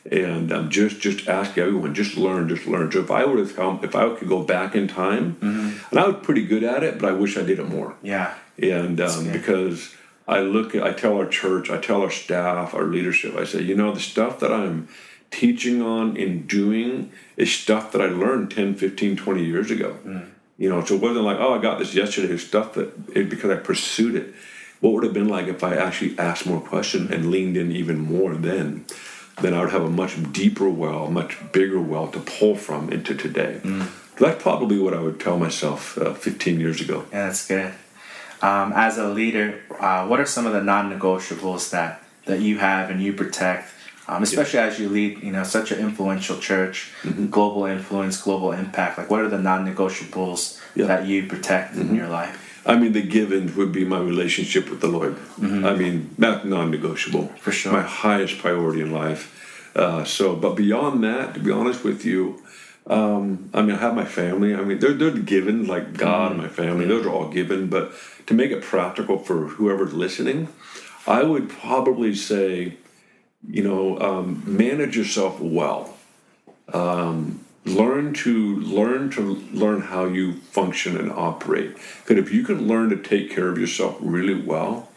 And 0.10 0.52
um, 0.54 0.70
just 0.70 1.02
just 1.02 1.28
ask 1.28 1.58
everyone, 1.58 1.94
just 1.94 2.16
learn, 2.16 2.48
just 2.48 2.66
learn. 2.66 2.90
So 2.94 3.00
if 3.00 3.12
I 3.12 3.26
were 3.26 3.46
to 3.46 3.54
come, 3.54 3.82
if 3.84 3.94
I 3.94 4.08
could 4.16 4.30
go 4.30 4.42
back 4.42 4.74
in 4.74 4.88
time, 4.88 5.34
hmm. 5.34 5.72
and 5.92 6.00
I 6.00 6.08
was 6.08 6.24
pretty 6.26 6.46
good 6.46 6.64
at 6.64 6.82
it, 6.84 6.98
but 6.98 7.10
I 7.10 7.12
wish 7.12 7.38
I 7.38 7.44
did 7.44 7.60
it 7.60 7.68
more 7.68 7.96
Yeah. 8.02 8.36
and 8.58 9.02
um, 9.02 9.30
because 9.34 9.94
I 10.28 10.42
look 10.42 10.76
at, 10.76 10.84
I 10.84 10.92
tell 10.92 11.16
our 11.18 11.28
church, 11.28 11.70
I 11.70 11.78
tell 11.78 12.02
our 12.02 12.12
staff, 12.12 12.74
our 12.74 12.84
leadership, 12.84 13.36
I 13.36 13.46
say, 13.46 13.62
you 13.62 13.76
know, 13.76 13.94
the 13.94 14.00
stuff 14.00 14.40
that 14.42 14.52
I'm 14.52 14.90
teaching 15.32 15.82
on 15.82 16.18
and 16.18 16.48
doing 16.48 17.12
is 17.38 17.54
stuff 17.54 17.92
that 17.94 18.02
I 18.02 18.08
learned 18.08 18.52
10, 18.52 18.76
15, 18.76 19.16
20 19.16 19.44
years 19.44 19.72
ago. 19.72 19.98
You 20.58 20.70
know, 20.70 20.84
so 20.84 20.96
it 20.96 21.02
wasn't 21.02 21.26
like, 21.26 21.38
oh, 21.40 21.54
I 21.54 21.62
got 21.62 21.80
this 21.80 21.94
yesterday. 21.94 22.34
It's 22.34 22.44
stuff 22.44 22.74
that 22.74 22.92
it, 23.16 23.30
because 23.30 23.52
I 23.52 23.58
pursued 23.58 24.16
it. 24.16 24.34
What 24.80 24.94
would 24.94 25.04
it 25.04 25.08
have 25.08 25.14
been 25.14 25.30
like 25.30 25.48
if 25.48 25.64
I 25.64 25.76
actually 25.76 26.18
asked 26.18 26.46
more 26.46 26.62
questions 26.62 27.12
and 27.12 27.32
leaned 27.32 27.58
in 27.58 27.72
even 27.72 28.00
more 28.00 28.36
then? 28.36 28.86
Then 29.42 29.54
I 29.54 29.62
would 29.62 29.72
have 29.72 29.84
a 29.84 29.90
much 29.90 30.32
deeper 30.34 30.68
well, 30.68 31.12
much 31.12 31.38
bigger 31.52 31.80
well 31.80 32.08
to 32.08 32.20
pull 32.20 32.56
from 32.56 32.90
into 32.90 33.14
today. 33.16 33.62
That's 34.18 34.42
probably 34.42 34.80
what 34.80 34.96
I 34.96 35.00
would 35.00 35.20
tell 35.20 35.38
myself 35.38 35.96
uh, 35.98 36.14
15 36.14 36.60
years 36.60 36.82
ago. 36.82 37.06
Yeah, 37.12 37.28
that's 37.28 37.48
good. 37.48 37.74
Um, 38.42 38.72
as 38.76 38.98
a 38.98 39.08
leader, 39.10 39.62
uh, 39.80 40.06
what 40.08 40.20
are 40.20 40.26
some 40.26 40.46
of 40.46 40.54
the 40.54 40.62
non-negotiables 40.62 41.72
that 41.72 42.04
that 42.26 42.40
you 42.42 42.58
have 42.60 42.90
and 42.92 43.02
you 43.02 43.14
protect, 43.14 43.72
um, 44.08 44.22
especially 44.22 44.60
as 44.60 44.78
you 44.80 44.90
lead, 44.90 45.24
you 45.24 45.32
know, 45.32 45.44
such 45.44 45.72
an 45.72 45.80
influential 45.80 46.38
church, 46.38 46.92
Mm-hmm. 47.04 47.28
global 47.28 47.66
influence, 47.66 48.22
global 48.22 48.52
impact? 48.52 48.98
Like, 48.98 49.10
what 49.10 49.22
are 49.22 49.30
the 49.30 49.40
non-negotiables 49.40 50.60
Yeah. 50.76 50.86
Mm-hmm. 50.86 50.88
that 50.88 51.06
you 51.08 51.26
protect 51.28 51.76
in 51.78 51.96
your 51.96 52.10
life? 52.10 52.36
I 52.66 52.76
mean, 52.76 52.92
the 52.92 53.02
given 53.02 53.56
would 53.56 53.72
be 53.72 53.86
my 53.86 54.00
relationship 54.00 54.70
with 54.70 54.82
the 54.82 54.88
Lord. 54.88 55.16
I 55.42 55.74
mean, 55.74 56.10
that's 56.20 56.44
non-negotiable. 56.44 57.28
For 57.40 57.52
sure. 57.54 57.72
My 57.72 57.82
highest 57.82 58.40
priority 58.40 58.82
in 58.82 58.92
life. 58.92 59.24
Uh, 59.74 60.04
so, 60.04 60.36
but 60.36 60.56
beyond 60.56 61.02
that, 61.04 61.34
to 61.36 61.40
be 61.40 61.50
honest 61.52 61.84
with 61.86 62.04
you, 62.04 62.42
um, 62.88 63.50
I 63.54 63.62
mean, 63.62 63.76
I 63.78 63.80
have 63.80 63.96
my 63.96 64.06
family. 64.06 64.54
I 64.54 64.62
mean, 64.68 64.80
they're, 64.80 64.94
they're 64.94 65.12
given, 65.12 65.66
like 65.66 65.94
God 65.96 66.32
and 66.34 66.42
my 66.42 66.50
family. 66.50 66.86
Those 66.86 67.06
are 67.06 67.10
all 67.10 67.30
given. 67.30 67.68
But 67.68 67.94
to 68.28 68.34
make 68.34 68.52
it 68.52 68.62
practical 68.64 69.18
for 69.20 69.48
whoever's 69.48 69.94
listening, 69.94 70.50
I 71.08 71.24
would 71.24 71.50
probably 71.50 72.16
say, 72.16 72.76
you 73.50 73.64
know, 73.64 74.00
um, 74.00 74.44
manage 74.46 74.98
yourself 74.98 75.40
well. 75.40 75.96
Learn 77.66 78.14
to 78.14 78.60
learn 78.62 79.10
to 79.12 79.36
learn 79.52 79.82
how 79.82 80.06
you 80.06 80.36
function 80.36 80.98
and 80.98 81.12
operate. 81.12 81.76
Because 82.04 82.18
if 82.18 82.32
you 82.34 82.44
can 82.44 82.68
learn 82.68 82.90
to 82.92 82.98
take 82.98 83.30
care 83.30 83.50
of 83.50 83.58
yourself 83.58 83.98
really 84.02 84.36
well 84.42 84.90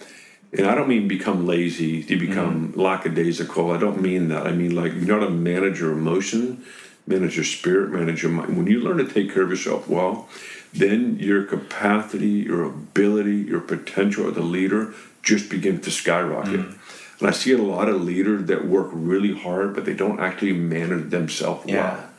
and 0.53 0.67
i 0.67 0.75
don't 0.75 0.89
mean 0.89 1.09
become 1.09 1.47
lazy 1.47 2.03
to 2.03 2.17
become 2.19 2.73
lackadaisical 2.77 3.71
i 3.71 3.79
don't 3.79 4.01
mean 4.01 4.29
that. 4.29 4.47
I 4.47 4.53
mean 4.53 4.75
like 4.75 4.93
you 4.95 5.03
know 5.03 5.21
how 5.21 5.27
to 5.27 5.31
manage 5.31 5.81
your 5.81 5.93
emotion 5.93 6.65
manage 7.07 7.37
your 7.37 7.45
spirit 7.45 7.91
manage 7.91 8.23
your 8.23 8.33
mind 8.33 8.57
when 8.57 8.67
you 8.67 8.81
learn 8.81 8.99
to 8.99 9.07
take 9.07 9.33
care 9.33 9.43
of 9.43 9.51
yourself 9.51 9.89
well 9.89 10.29
then 10.73 11.19
your 11.19 11.45
capacity 11.45 12.29
your 12.29 12.65
ability 12.65 13.37
your 13.37 13.61
potential 13.61 14.31
as 14.31 14.37
a 14.37 14.43
leader 14.43 14.95
just 15.23 15.51
begins 15.51 15.85
to 15.85 15.91
skyrocket 15.91 16.61
mm. 16.61 16.79
and 17.19 17.29
i 17.29 17.31
see 17.31 17.53
a 17.53 17.59
lot 17.59 17.89
of 17.89 18.03
leaders 18.03 18.47
that 18.47 18.67
work 18.67 18.89
really 18.93 19.37
hard 19.37 19.75
but 19.75 19.85
they 19.85 19.95
don't 19.95 20.21
actually 20.21 20.53
manage 20.53 21.11
themselves 21.11 21.65
Yeah. 21.67 21.95
well 21.95 22.11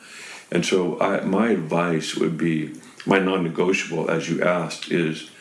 and 0.52 0.66
so, 0.66 1.00
I, 1.00 1.22
my 1.22 1.50
advice 1.50 2.16
would 2.16 2.38
be 2.38 2.76
my 3.06 3.20
non 3.20 3.44
negotiable, 3.44 4.12
as 4.12 4.30
you 4.30 4.44
asked, 4.44 4.92
is 4.92 5.32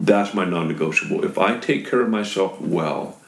that's 0.00 0.32
my 0.32 0.44
non 0.46 0.68
negotiable. 0.68 1.24
If 1.24 1.36
I 1.36 1.58
take 1.58 1.88
care 1.88 2.00
of 2.00 2.08
myself 2.08 2.60
well, 2.60 3.20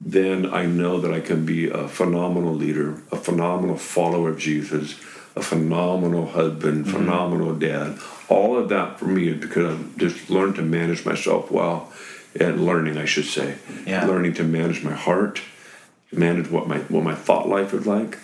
then 0.00 0.46
I 0.46 0.66
know 0.66 1.00
that 1.00 1.12
I 1.12 1.20
can 1.20 1.44
be 1.44 1.68
a 1.68 1.88
phenomenal 1.88 2.54
leader, 2.54 3.02
a 3.10 3.16
phenomenal 3.16 3.76
follower 3.76 4.30
of 4.30 4.38
Jesus, 4.38 5.00
a 5.36 5.42
phenomenal 5.42 6.26
husband, 6.26 6.88
phenomenal 6.90 7.54
dad. 7.54 7.98
All 8.28 8.56
of 8.56 8.68
that 8.70 8.98
for 8.98 9.04
me 9.04 9.28
is 9.28 9.40
because 9.40 9.74
I've 9.74 9.96
just 9.98 10.30
learned 10.30 10.56
to 10.56 10.62
manage 10.62 11.04
myself 11.04 11.50
well 11.50 11.92
and 12.40 12.64
learning, 12.64 12.96
I 12.96 13.04
should 13.04 13.26
say. 13.26 13.56
Yeah. 13.86 14.06
Learning 14.06 14.32
to 14.34 14.44
manage 14.44 14.82
my 14.82 14.94
heart, 14.94 15.42
manage 16.10 16.50
what 16.50 16.66
my 16.66 16.78
what 16.78 17.04
my 17.04 17.14
thought 17.14 17.48
life 17.48 17.74
is 17.74 17.86
like. 17.86 18.18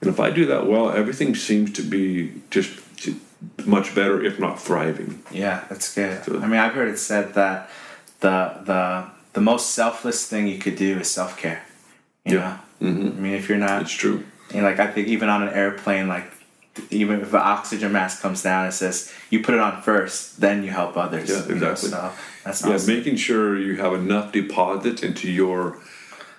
And 0.00 0.10
if 0.10 0.20
I 0.20 0.30
do 0.30 0.46
that 0.46 0.66
well, 0.66 0.90
everything 0.90 1.34
seems 1.34 1.72
to 1.74 1.82
be 1.82 2.32
just 2.50 2.78
much 3.64 3.94
better, 3.94 4.22
if 4.22 4.38
not 4.38 4.60
thriving. 4.60 5.22
Yeah, 5.30 5.64
that's 5.68 5.94
good. 5.94 6.24
So- 6.24 6.38
I 6.40 6.46
mean, 6.46 6.60
I've 6.60 6.74
heard 6.74 6.88
it 6.88 6.98
said 6.98 7.34
that 7.34 7.70
the 8.20 8.60
the 8.64 9.04
the 9.32 9.40
most 9.40 9.70
selfless 9.70 10.26
thing 10.26 10.46
you 10.46 10.58
could 10.58 10.76
do 10.76 10.98
is 11.00 11.10
self 11.10 11.36
care. 11.38 11.64
Yeah. 12.24 12.58
know, 12.80 12.90
mm-hmm. 12.90 13.18
I 13.18 13.20
mean, 13.20 13.32
if 13.34 13.48
you're 13.48 13.58
not, 13.58 13.82
It's 13.82 13.90
true. 13.92 14.24
and 14.52 14.62
like 14.64 14.78
I 14.78 14.86
think 14.86 15.08
even 15.08 15.28
on 15.28 15.42
an 15.42 15.54
airplane, 15.54 16.06
like 16.08 16.30
even 16.90 17.20
if 17.20 17.30
the 17.30 17.38
oxygen 17.40 17.92
mask 17.92 18.22
comes 18.22 18.42
down, 18.42 18.66
it 18.66 18.72
says 18.72 19.12
you 19.30 19.42
put 19.42 19.54
it 19.54 19.60
on 19.60 19.82
first, 19.82 20.40
then 20.40 20.62
you 20.62 20.70
help 20.70 20.96
others. 20.96 21.28
Yeah, 21.28 21.46
you 21.46 21.54
know, 21.56 21.72
exactly. 21.72 21.90
so 21.90 22.12
that's 22.44 22.88
Yeah, 22.88 22.94
making 22.94 23.16
sure 23.16 23.58
you 23.58 23.76
have 23.76 23.92
enough 23.92 24.32
deposits 24.32 25.02
into 25.02 25.30
your, 25.30 25.78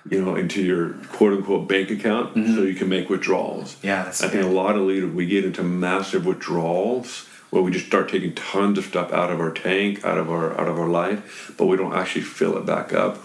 you 0.08 0.24
know, 0.24 0.34
into 0.34 0.62
your 0.62 0.94
quote 1.12 1.34
unquote 1.34 1.68
bank 1.68 1.90
account 1.90 2.34
so 2.34 2.62
you 2.62 2.74
can 2.74 2.88
make 2.88 3.08
withdrawals. 3.08 3.74
Mm-hmm. 3.76 3.86
Yeah, 3.86 4.04
that's 4.04 4.22
I 4.22 4.28
think 4.28 4.44
a 4.44 4.48
lot 4.48 4.76
of 4.76 4.82
leaders 4.82 5.12
we 5.12 5.26
get 5.26 5.44
into 5.44 5.62
massive 5.62 6.26
withdrawals 6.26 7.26
where 7.50 7.62
we 7.62 7.70
just 7.70 7.86
start 7.86 8.08
taking 8.08 8.34
tons 8.34 8.78
of 8.78 8.84
stuff 8.84 9.12
out 9.12 9.30
of 9.30 9.38
our 9.38 9.52
tank, 9.52 10.04
out 10.04 10.18
of 10.18 10.28
our 10.28 10.60
out 10.60 10.66
of 10.68 10.76
our 10.76 10.88
life, 10.88 11.54
but 11.56 11.66
we 11.66 11.76
don't 11.76 11.94
actually 11.94 12.22
fill 12.22 12.58
it 12.58 12.66
back 12.66 12.92
up. 12.92 13.18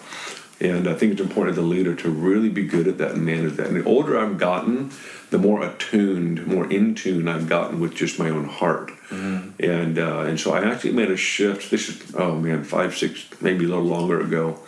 And 0.61 0.87
I 0.89 0.93
think 0.93 1.13
it's 1.13 1.21
important 1.21 1.57
as 1.57 1.63
a 1.63 1.65
leader 1.67 1.95
to 1.95 2.09
really 2.09 2.49
be 2.49 2.65
good 2.65 2.87
at 2.87 2.97
that 2.97 3.11
and 3.11 3.25
manage 3.25 3.53
that. 3.55 3.67
And 3.67 3.77
the 3.77 3.85
older 3.85 4.19
I've 4.19 4.37
gotten, 4.37 4.91
the 5.29 5.37
more 5.37 5.63
attuned, 5.63 6.45
more 6.47 6.69
in 6.69 6.95
tune 6.95 7.29
I've 7.29 7.47
gotten 7.47 7.79
with 7.79 7.95
just 7.95 8.19
my 8.19 8.29
own 8.29 8.45
heart. 8.45 8.91
And 9.11 9.97
uh, 9.97 10.19
and 10.19 10.39
so 10.39 10.53
I 10.53 10.69
actually 10.69 10.91
made 10.93 11.09
a 11.11 11.17
shift. 11.17 11.71
This 11.71 11.89
is 11.89 12.13
oh 12.15 12.35
man, 12.35 12.63
five, 12.63 12.95
six, 12.97 13.25
maybe 13.41 13.65
a 13.65 13.67
little 13.69 13.83
longer 13.85 14.19
ago. 14.21 14.59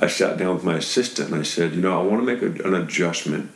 I 0.00 0.08
sat 0.08 0.38
down 0.38 0.54
with 0.56 0.64
my 0.64 0.76
assistant 0.76 1.30
and 1.30 1.38
I 1.40 1.44
said, 1.44 1.72
you 1.74 1.80
know, 1.80 1.98
I 2.00 2.02
want 2.04 2.26
to 2.26 2.26
make 2.26 2.42
a, 2.42 2.66
an 2.66 2.74
adjustment 2.74 3.52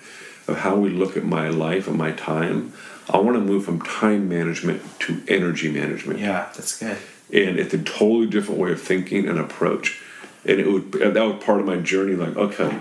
of 0.47 0.59
how 0.59 0.77
we 0.77 0.91
look 0.91 1.17
at 1.17 1.25
my 1.25 1.49
life 1.49 1.89
and 1.89 1.97
my 1.99 2.13
time. 2.13 2.73
I 3.11 3.17
want 3.19 3.37
to 3.37 3.41
move 3.41 3.65
from 3.65 3.81
time 3.83 4.29
management 4.29 4.83
to 5.01 5.23
energy 5.29 5.71
management 5.73 6.21
Yeah, 6.21 6.49
that's 6.55 6.79
good. 6.79 6.99
and 7.33 7.59
it's 7.59 7.75
a 7.75 7.79
totally 7.83 8.27
different 8.27 8.61
way 8.61 8.71
of 8.73 8.81
thinking 8.81 9.27
and 9.29 9.39
approach. 9.39 10.01
And 10.45 10.61
it 10.61 10.71
would 10.71 10.93
that 10.93 11.15
was 11.23 11.43
part 11.43 11.61
of 11.61 11.67
my 11.67 11.77
journey. 11.77 12.15
Like, 12.15 12.37
okay, 12.37 12.79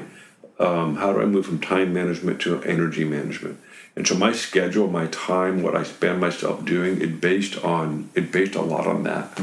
um, 0.60 0.96
how 0.98 1.14
do 1.14 1.22
I 1.22 1.26
move 1.26 1.46
from 1.46 1.60
time 1.60 1.94
management 1.94 2.40
to 2.42 2.62
energy 2.64 3.04
management? 3.04 3.60
And 3.96 4.08
so 4.08 4.16
my 4.16 4.32
schedule, 4.32 4.88
my 4.88 5.08
time, 5.08 5.64
what 5.64 5.76
I 5.76 5.82
spend 5.84 6.22
myself 6.22 6.64
doing, 6.66 7.02
it 7.02 7.20
based 7.20 7.64
on 7.64 8.10
it 8.14 8.32
based 8.32 8.56
a 8.56 8.62
lot 8.62 8.86
on 8.88 9.04
that. 9.04 9.40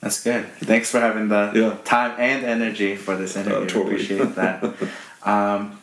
That's 0.00 0.22
good. 0.22 0.46
Thanks 0.60 0.90
for 0.90 1.00
having 1.00 1.28
the 1.28 1.50
Yeah. 1.54 1.76
time 1.84 2.12
and 2.18 2.44
energy 2.44 2.94
for 2.94 3.16
this 3.16 3.36
interview. 3.36 3.56
Uh, 3.64 3.66
totally. 3.66 3.94
Appreciate 3.94 4.34
that. 4.36 4.62
um, 5.24 5.80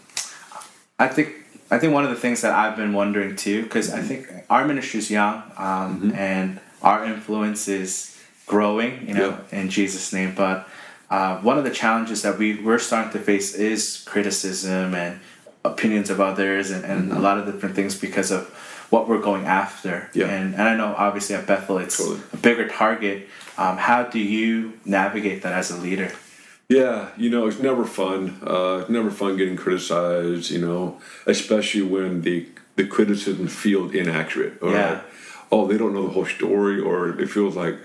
I 0.99 1.07
think 1.07 1.33
I 1.71 1.79
think 1.79 1.93
one 1.93 2.03
of 2.03 2.09
the 2.11 2.15
things 2.15 2.41
that 2.41 2.53
I've 2.53 2.75
been 2.77 2.93
wondering 2.93 3.35
too, 3.35 3.63
because 3.63 3.91
I 3.91 4.01
think 4.01 4.27
our 4.49 4.63
ministry 4.65 4.99
is 4.99 5.09
young 5.11 5.41
um, 5.57 6.01
Mm-hmm. 6.01 6.15
and 6.15 6.59
our 6.81 7.03
influence 7.05 7.67
is 7.67 8.17
growing, 8.47 9.07
you 9.07 9.13
know, 9.15 9.37
in 9.51 9.69
Jesus' 9.69 10.11
name. 10.13 10.33
But 10.35 10.67
uh, 11.15 11.33
one 11.49 11.57
of 11.59 11.65
the 11.69 11.75
challenges 11.83 12.21
that 12.25 12.35
we 12.41 12.47
we're 12.65 12.79
starting 12.79 13.11
to 13.11 13.19
face 13.19 13.49
is 13.53 14.03
criticism 14.13 14.95
and 14.95 15.19
opinions 15.63 16.09
of 16.09 16.19
others 16.19 16.71
and, 16.71 16.83
and 16.91 17.11
a 17.11 17.19
lot 17.27 17.37
of 17.37 17.45
different 17.45 17.75
things 17.75 17.93
because 18.07 18.31
of 18.31 18.47
what 18.89 19.07
we're 19.07 19.21
going 19.29 19.45
after. 19.45 19.95
Mm-hmm. 20.09 20.19
Yeah. 20.19 20.27
And 20.35 20.45
and 20.57 20.65
I 20.71 20.75
know 20.79 20.95
obviously 20.97 21.35
at 21.35 21.45
Bethel 21.45 21.77
it's 21.77 21.97
Totally. 21.97 22.21
a 22.33 22.37
bigger 22.37 22.67
target. 22.67 23.27
Um, 23.57 23.77
how 23.77 24.03
do 24.03 24.19
you 24.19 24.79
navigate 24.85 25.43
that 25.43 25.53
as 25.53 25.69
a 25.71 25.77
leader? 25.77 26.11
Yeah, 26.69 27.09
you 27.17 27.29
know, 27.29 27.47
it's 27.47 27.59
never 27.59 27.83
fun. 27.83 28.39
Uh, 28.47 28.79
it's 28.81 28.89
never 28.89 29.11
fun 29.11 29.35
getting 29.37 29.57
criticized. 29.57 30.49
You 30.49 30.61
know, 30.65 31.01
especially 31.27 31.83
when 31.95 32.21
the 32.21 32.47
the 32.77 32.87
criticism 32.87 33.47
feels 33.47 33.93
inaccurate. 33.93 34.53
Or 34.61 34.71
Yeah. 34.71 34.89
like, 34.91 35.03
oh, 35.51 35.67
they 35.67 35.77
don't 35.77 35.93
know 35.93 36.03
the 36.07 36.13
whole 36.13 36.25
story, 36.39 36.79
or 36.79 37.19
it 37.19 37.29
feels 37.29 37.55
like, 37.63 37.75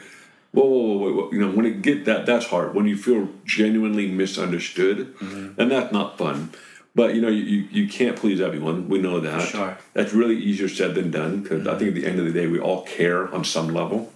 whoa, 0.56 0.64
whoa, 0.64 0.96
whoa, 0.98 1.12
whoa, 1.16 1.32
you 1.32 1.38
know, 1.38 1.50
when 1.50 1.66
it 1.66 1.82
get 1.82 2.04
that, 2.06 2.26
that's 2.26 2.46
hard. 2.46 2.74
When 2.74 2.86
you 2.86 2.96
feel 2.96 3.28
genuinely 3.44 4.06
misunderstood, 4.08 4.98
Mm-hmm. 5.16 5.60
and 5.60 5.70
that's 5.70 5.92
not 5.92 6.18
fun. 6.18 6.50
But 6.94 7.14
you 7.14 7.20
know, 7.20 7.28
you, 7.28 7.68
you, 7.70 7.88
can't 7.88 8.16
please 8.16 8.40
everyone. 8.40 8.88
We 8.88 8.98
know 8.98 9.20
that. 9.20 9.42
Sure. 9.48 9.68
Mm-hmm. 9.68 9.80
That's 9.92 10.12
really 10.14 10.38
easier 10.38 10.68
said 10.68 10.94
than 10.94 11.10
done 11.10 11.42
because 11.42 11.66
I 11.66 11.76
think 11.76 11.88
at 11.88 11.94
the 11.94 12.06
end 12.06 12.18
of 12.18 12.24
the 12.24 12.32
day, 12.32 12.46
we 12.46 12.58
all 12.58 12.82
care 12.82 13.22
on 13.34 13.44
some 13.44 13.68
level. 13.68 14.12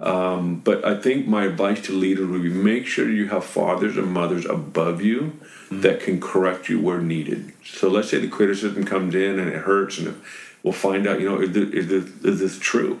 Um, 0.00 0.60
but 0.60 0.84
I 0.84 0.94
think 1.00 1.26
my 1.26 1.44
advice 1.44 1.80
to 1.86 1.92
leaders 1.92 2.28
would 2.28 2.42
be 2.42 2.50
make 2.50 2.86
sure 2.86 3.08
you 3.08 3.28
have 3.28 3.44
fathers 3.44 3.96
and 3.96 4.12
mothers 4.12 4.46
above 4.46 5.02
you 5.02 5.32
that 5.70 6.00
can 6.00 6.20
correct 6.20 6.68
you 6.68 6.80
where 6.80 7.00
needed. 7.00 7.52
So 7.64 7.88
let's 7.88 8.08
say 8.10 8.18
the 8.18 8.28
criticism 8.28 8.84
comes 8.84 9.14
in 9.14 9.38
and 9.40 9.48
it 9.48 9.62
hurts, 9.62 9.98
and 9.98 10.20
we'll 10.62 10.72
find 10.72 11.06
out, 11.06 11.20
you 11.20 11.28
know, 11.28 11.40
is 11.40 11.50
this, 11.52 11.70
is 11.70 11.86
this, 11.88 12.04
is 12.24 12.40
this 12.40 12.58
true? 12.60 13.00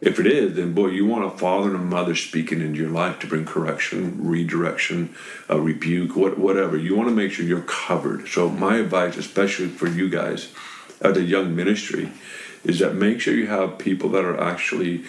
If 0.00 0.18
it 0.18 0.26
is, 0.26 0.56
then 0.56 0.72
boy, 0.72 0.88
you 0.88 1.04
want 1.04 1.26
a 1.26 1.30
father 1.30 1.68
and 1.68 1.76
a 1.76 1.80
mother 1.80 2.14
speaking 2.14 2.60
into 2.62 2.80
your 2.80 2.88
life 2.90 3.18
to 3.18 3.26
bring 3.26 3.44
correction, 3.44 4.16
redirection, 4.26 5.14
a 5.48 5.60
rebuke, 5.60 6.16
what, 6.16 6.38
whatever. 6.38 6.76
You 6.78 6.96
want 6.96 7.10
to 7.10 7.14
make 7.14 7.32
sure 7.32 7.44
you're 7.44 7.60
covered. 7.62 8.26
So 8.28 8.48
my 8.48 8.76
advice, 8.78 9.18
especially 9.18 9.68
for 9.68 9.86
you 9.88 10.08
guys 10.08 10.52
as 11.02 11.16
a 11.18 11.22
young 11.22 11.54
ministry, 11.54 12.10
is 12.64 12.78
that 12.78 12.94
make 12.94 13.20
sure 13.20 13.34
you 13.34 13.46
have 13.48 13.78
people 13.78 14.08
that 14.10 14.24
are 14.24 14.40
actually 14.40 15.04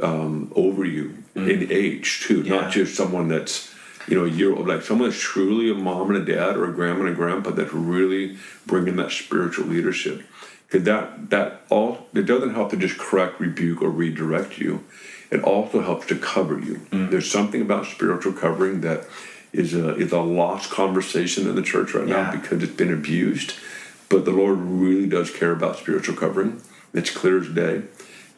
um, 0.00 0.52
over 0.54 0.84
you 0.84 1.22
in 1.34 1.70
age 1.70 2.22
too, 2.22 2.42
Yeah. 2.42 2.60
not 2.62 2.72
just 2.72 2.94
someone 2.96 3.28
that's 3.28 3.72
you 4.08 4.16
know 4.16 4.24
a 4.24 4.28
year 4.30 4.54
old, 4.54 4.68
like 4.68 4.82
someone 4.82 5.10
that's 5.10 5.20
truly 5.20 5.70
a 5.70 5.74
mom 5.74 6.10
and 6.14 6.28
a 6.28 6.32
dad 6.34 6.56
or 6.56 6.68
a 6.68 6.72
grandma 6.72 7.00
and 7.00 7.08
a 7.10 7.14
grandpa 7.14 7.50
that's 7.50 7.72
really 7.72 8.36
bringing 8.66 8.96
that 8.96 9.10
spiritual 9.10 9.66
leadership. 9.66 10.22
Because 10.66 10.84
that 10.84 11.30
that 11.30 11.62
all 11.70 12.06
it 12.14 12.26
doesn't 12.26 12.54
help 12.54 12.70
to 12.70 12.76
just 12.76 12.98
correct, 12.98 13.40
rebuke, 13.40 13.82
or 13.82 13.88
redirect 13.90 14.58
you. 14.58 14.84
It 15.30 15.42
also 15.42 15.80
helps 15.82 16.06
to 16.08 16.16
cover 16.16 16.58
you. 16.58 16.76
Mm-hmm. 16.90 17.10
There's 17.10 17.30
something 17.30 17.60
about 17.60 17.86
spiritual 17.86 18.32
covering 18.32 18.80
that 18.82 19.06
is 19.52 19.74
a 19.74 19.94
is 19.96 20.12
a 20.12 20.20
lost 20.20 20.70
conversation 20.70 21.48
in 21.48 21.54
the 21.54 21.62
church 21.62 21.94
right 21.94 22.06
Yeah. 22.06 22.22
now 22.24 22.30
because 22.32 22.62
it's 22.62 22.72
been 22.74 22.92
abused. 22.92 23.54
But 24.08 24.24
the 24.24 24.30
Lord 24.32 24.58
really 24.58 25.06
does 25.08 25.30
care 25.30 25.52
about 25.52 25.76
spiritual 25.76 26.14
covering. 26.16 26.60
It's 26.94 27.10
clear 27.10 27.40
as 27.40 27.48
day. 27.48 27.82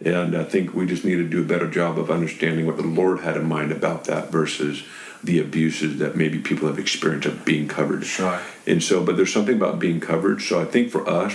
And 0.04 0.36
I 0.36 0.44
think 0.44 0.74
we 0.74 0.86
just 0.86 1.04
need 1.04 1.16
to 1.16 1.28
do 1.28 1.40
a 1.42 1.44
better 1.44 1.68
job 1.68 1.98
of 1.98 2.10
understanding 2.10 2.66
what 2.66 2.76
the 2.76 2.84
Lord 2.86 3.20
had 3.20 3.36
in 3.36 3.46
mind 3.46 3.72
about 3.72 4.04
that 4.04 4.30
versus 4.30 4.84
the 5.24 5.40
abuses 5.40 5.98
that 5.98 6.16
maybe 6.16 6.38
people 6.38 6.68
have 6.68 6.78
experienced 6.78 7.26
of 7.26 7.44
being 7.44 7.66
covered. 7.66 8.04
Sure. 8.04 8.40
And 8.66 8.82
so, 8.82 9.02
but 9.04 9.16
there's 9.16 9.32
something 9.32 9.56
about 9.56 9.78
being 9.80 9.98
covered. 9.98 10.40
So 10.40 10.60
I 10.60 10.64
think 10.64 10.90
for 10.90 11.08
us, 11.08 11.34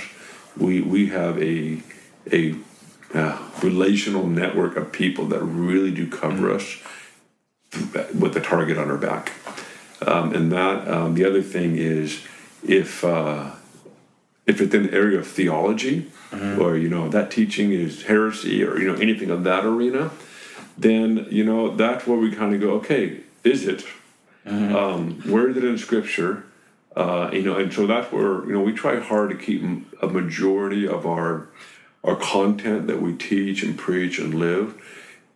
we 0.57 0.81
we 0.81 1.07
have 1.07 1.41
a 1.41 1.81
a 2.31 2.55
uh, 3.13 3.37
relational 3.61 4.27
network 4.27 4.75
of 4.75 4.91
people 4.91 5.25
that 5.27 5.39
really 5.39 5.91
do 5.91 6.09
cover 6.09 6.51
us 6.51 6.77
with 8.13 8.33
the 8.33 8.41
target 8.41 8.77
on 8.77 8.89
our 8.89 8.97
back. 8.97 9.31
Um, 10.05 10.33
and 10.33 10.51
that 10.51 10.87
um, 10.87 11.13
the 11.13 11.25
other 11.25 11.41
thing 11.41 11.77
is 11.77 12.25
if 12.63 13.03
uh, 13.03 13.51
if 14.45 14.59
it's 14.61 14.73
in 14.73 14.87
the 14.87 14.93
area 14.93 15.19
of 15.19 15.27
theology 15.27 16.11
or 16.59 16.75
you 16.75 16.89
know 16.89 17.07
that 17.09 17.31
teaching 17.31 17.71
is 17.71 18.03
heresy 18.03 18.63
or 18.63 18.77
you 18.79 18.91
know 18.91 18.99
anything 18.99 19.29
of 19.29 19.43
that 19.43 19.65
arena, 19.65 20.11
then 20.77 21.27
you 21.29 21.43
know 21.43 21.75
that's 21.75 22.05
where 22.07 22.17
we 22.17 22.31
kind 22.31 22.53
of 22.53 22.61
go. 22.61 22.71
Okay, 22.73 23.21
is 23.43 23.65
it? 23.65 23.85
Um, 24.75 25.21
where 25.21 25.49
is 25.49 25.55
it 25.55 25.63
in 25.63 25.77
Scripture? 25.77 26.45
Uh, 26.95 27.29
you 27.33 27.41
know, 27.41 27.57
and 27.57 27.73
so 27.73 27.87
that's 27.87 28.11
where 28.11 28.45
you 28.45 28.53
know 28.53 28.61
we 28.61 28.71
try 28.73 28.99
hard 28.99 29.29
to 29.31 29.35
keep 29.35 29.61
a 30.01 30.07
majority 30.07 30.87
of 30.87 31.05
our 31.05 31.47
our 32.03 32.15
content 32.15 32.87
that 32.87 33.01
we 33.01 33.13
teach 33.13 33.63
and 33.63 33.77
preach 33.77 34.19
and 34.19 34.33
live. 34.35 34.75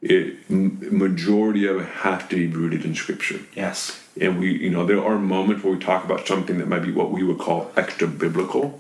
It 0.02 0.48
majority 0.50 1.66
of 1.66 1.78
it 1.82 1.88
has 1.88 2.28
to 2.30 2.36
be 2.36 2.48
rooted 2.48 2.86
in 2.86 2.94
Scripture 2.94 3.40
Yes. 3.56 4.04
and 4.22 4.40
we 4.40 4.54
you 4.56 4.70
know 4.70 4.86
there 4.86 5.04
are 5.04 5.18
moments 5.18 5.64
where 5.64 5.74
we 5.74 5.80
talk 5.80 6.04
about 6.06 6.28
something 6.28 6.60
that 6.60 6.68
might 6.68 6.84
be 6.84 6.92
what 6.92 7.10
we 7.12 7.24
would 7.24 7.40
call 7.40 7.72
extra 7.76 8.08
biblical 8.08 8.78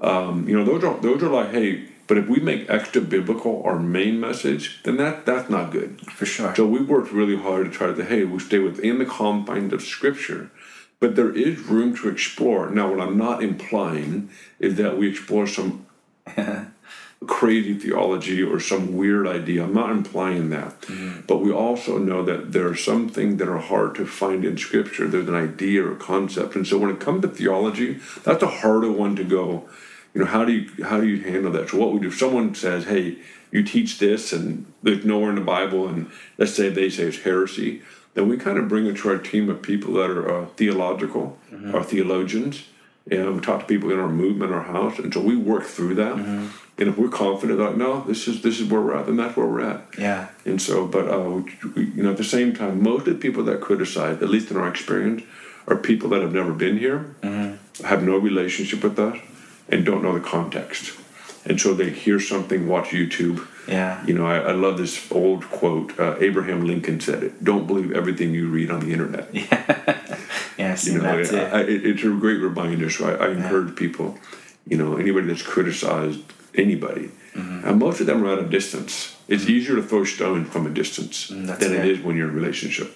um, 0.00 0.48
you 0.48 0.56
know 0.56 0.64
those 0.64 0.82
are 0.82 0.98
those 1.00 1.22
are 1.22 1.28
like 1.28 1.50
hey 1.52 1.84
but 2.08 2.18
if 2.18 2.26
we 2.28 2.40
make 2.40 2.68
extra 2.68 3.00
biblical 3.00 3.62
our 3.64 3.78
main 3.78 4.18
message 4.18 4.80
then 4.82 4.96
that 4.96 5.24
that's 5.24 5.48
not 5.48 5.70
good 5.70 6.00
For 6.10 6.26
sure. 6.26 6.54
so 6.56 6.66
we 6.66 6.80
worked 6.82 7.12
really 7.12 7.36
hard 7.36 7.66
to 7.66 7.70
try 7.70 7.92
to 7.92 8.04
hey 8.04 8.24
we 8.24 8.40
stay 8.40 8.58
within 8.58 8.98
the 8.98 9.06
confines 9.06 9.72
of 9.72 9.80
scripture 9.82 10.50
but 11.02 11.16
there 11.16 11.34
is 11.46 11.58
room 11.74 11.94
to 11.96 12.08
explore 12.08 12.70
now 12.70 12.88
what 12.90 13.00
i'm 13.00 13.18
not 13.18 13.42
implying 13.42 14.30
is 14.58 14.76
that 14.76 14.96
we 14.96 15.08
explore 15.08 15.46
some 15.46 15.86
crazy 17.26 17.74
theology 17.74 18.42
or 18.42 18.58
some 18.58 18.96
weird 18.96 19.26
idea. 19.26 19.64
I'm 19.64 19.74
not 19.74 19.90
implying 19.90 20.50
that. 20.50 20.80
Mm-hmm. 20.82 21.20
But 21.26 21.38
we 21.38 21.52
also 21.52 21.98
know 21.98 22.22
that 22.24 22.52
there 22.52 22.68
are 22.68 22.76
some 22.76 23.08
things 23.08 23.38
that 23.38 23.48
are 23.48 23.58
hard 23.58 23.94
to 23.96 24.06
find 24.06 24.44
in 24.44 24.56
Scripture. 24.56 25.06
There's 25.06 25.28
an 25.28 25.34
idea 25.34 25.84
or 25.84 25.92
a 25.92 25.96
concept. 25.96 26.56
And 26.56 26.66
so 26.66 26.78
when 26.78 26.90
it 26.90 27.00
comes 27.00 27.22
to 27.22 27.28
theology, 27.28 28.00
that's 28.24 28.42
a 28.42 28.48
harder 28.48 28.90
one 28.90 29.16
to 29.16 29.24
go, 29.24 29.68
you 30.14 30.22
know, 30.22 30.26
how 30.26 30.44
do 30.44 30.52
you 30.52 30.84
how 30.84 31.00
do 31.00 31.06
you 31.06 31.22
handle 31.22 31.52
that? 31.52 31.70
So 31.70 31.78
what 31.78 31.92
we 31.92 32.00
do 32.00 32.08
if 32.08 32.18
someone 32.18 32.54
says, 32.54 32.84
Hey, 32.84 33.18
you 33.50 33.62
teach 33.62 33.98
this 33.98 34.32
and 34.32 34.66
there's 34.82 35.04
nowhere 35.04 35.30
in 35.30 35.36
the 35.36 35.42
Bible 35.42 35.88
and 35.88 36.10
let's 36.38 36.54
say 36.54 36.68
they 36.68 36.90
say 36.90 37.04
it's 37.04 37.20
heresy, 37.20 37.82
then 38.14 38.28
we 38.28 38.36
kind 38.36 38.58
of 38.58 38.68
bring 38.68 38.86
it 38.86 38.96
to 38.98 39.08
our 39.10 39.18
team 39.18 39.48
of 39.48 39.62
people 39.62 39.94
that 39.94 40.10
are 40.10 40.42
uh, 40.42 40.46
theological 40.56 41.38
or 41.74 41.82
theologians. 41.82 42.64
And 43.10 43.34
we 43.34 43.40
talk 43.40 43.60
to 43.60 43.66
people 43.66 43.90
in 43.90 43.98
our 43.98 44.08
movement, 44.08 44.52
our 44.52 44.62
house, 44.62 44.98
and 45.00 45.12
so 45.12 45.20
we 45.20 45.34
work 45.34 45.64
through 45.64 45.96
that. 45.96 46.16
And 46.78 46.88
if 46.88 46.96
we're 46.96 47.08
confident, 47.08 47.58
like, 47.58 47.76
no, 47.76 48.00
this 48.02 48.28
is 48.28 48.42
this 48.42 48.60
is 48.60 48.68
where 48.68 48.80
we're 48.80 48.96
at, 48.96 49.06
then 49.06 49.16
that's 49.16 49.36
where 49.36 49.46
we're 49.46 49.60
at. 49.60 49.82
Yeah. 49.98 50.28
And 50.44 50.62
so, 50.62 50.86
but 50.86 51.08
uh, 51.08 51.42
we, 51.74 51.84
you 51.84 52.02
know, 52.02 52.12
at 52.12 52.16
the 52.16 52.24
same 52.24 52.54
time, 52.54 52.82
most 52.82 53.06
of 53.08 53.14
the 53.14 53.20
people 53.20 53.42
that 53.44 53.60
criticize, 53.60 54.22
at 54.22 54.28
least 54.30 54.50
in 54.50 54.56
our 54.56 54.68
experience, 54.68 55.24
are 55.66 55.76
people 55.76 56.08
that 56.10 56.22
have 56.22 56.32
never 56.32 56.52
been 56.52 56.78
here, 56.78 57.14
have 57.84 58.02
no 58.02 58.16
relationship 58.18 58.82
with 58.84 58.98
us, 58.98 59.18
and 59.68 59.84
don't 59.84 60.02
know 60.02 60.14
the 60.14 60.20
context. 60.20 60.92
And 61.44 61.60
so 61.60 61.74
they 61.74 61.90
hear 61.90 62.20
something, 62.20 62.68
watch 62.68 62.90
YouTube. 62.90 63.46
Yeah. 63.66 64.04
You 64.06 64.14
know, 64.14 64.26
I, 64.26 64.38
I 64.38 64.52
love 64.52 64.78
this 64.78 65.10
old 65.10 65.44
quote. 65.50 65.98
Uh, 65.98 66.16
Abraham 66.20 66.64
Lincoln 66.64 67.00
said 67.00 67.22
it: 67.24 67.42
"Don't 67.44 67.66
believe 67.66 67.92
everything 67.92 68.32
you 68.34 68.48
read 68.48 68.70
on 68.70 68.80
the 68.80 68.92
internet." 68.92 69.28
Yeah. 70.58 70.74
Seen 70.76 70.94
you 70.94 71.00
know, 71.02 71.24
too. 71.24 71.36
I, 71.38 71.40
I, 71.40 71.60
it- 71.62 71.86
it's 71.86 72.02
a 72.04 72.10
great 72.10 72.40
reminder. 72.40 72.90
So 72.90 73.08
I, 73.08 73.26
I 73.26 73.30
encourage 73.30 73.74
people, 73.74 74.18
you 74.66 74.76
know, 74.76 74.96
anybody 74.96 75.26
that's 75.26 75.42
criticized 75.42 76.20
anybody, 76.54 77.10
Mm-hmm. 77.34 77.66
and 77.66 77.78
most 77.78 77.98
of 78.00 78.06
them 78.06 78.22
are 78.26 78.34
at 78.34 78.40
a 78.40 78.46
distance. 78.46 79.16
It's 79.26 79.48
easier 79.48 79.76
to 79.76 79.82
throw 79.82 80.04
stones 80.04 80.50
from 80.50 80.66
a 80.66 80.70
distance 80.70 81.30
Mm, 81.30 81.46
that's 81.46 81.60
than 81.64 81.72
it 81.72 81.86
it. 81.86 81.92
is 81.98 82.04
when 82.04 82.14
you're 82.14 82.28
in 82.28 82.34
a 82.34 82.36
relationship. 82.36 82.94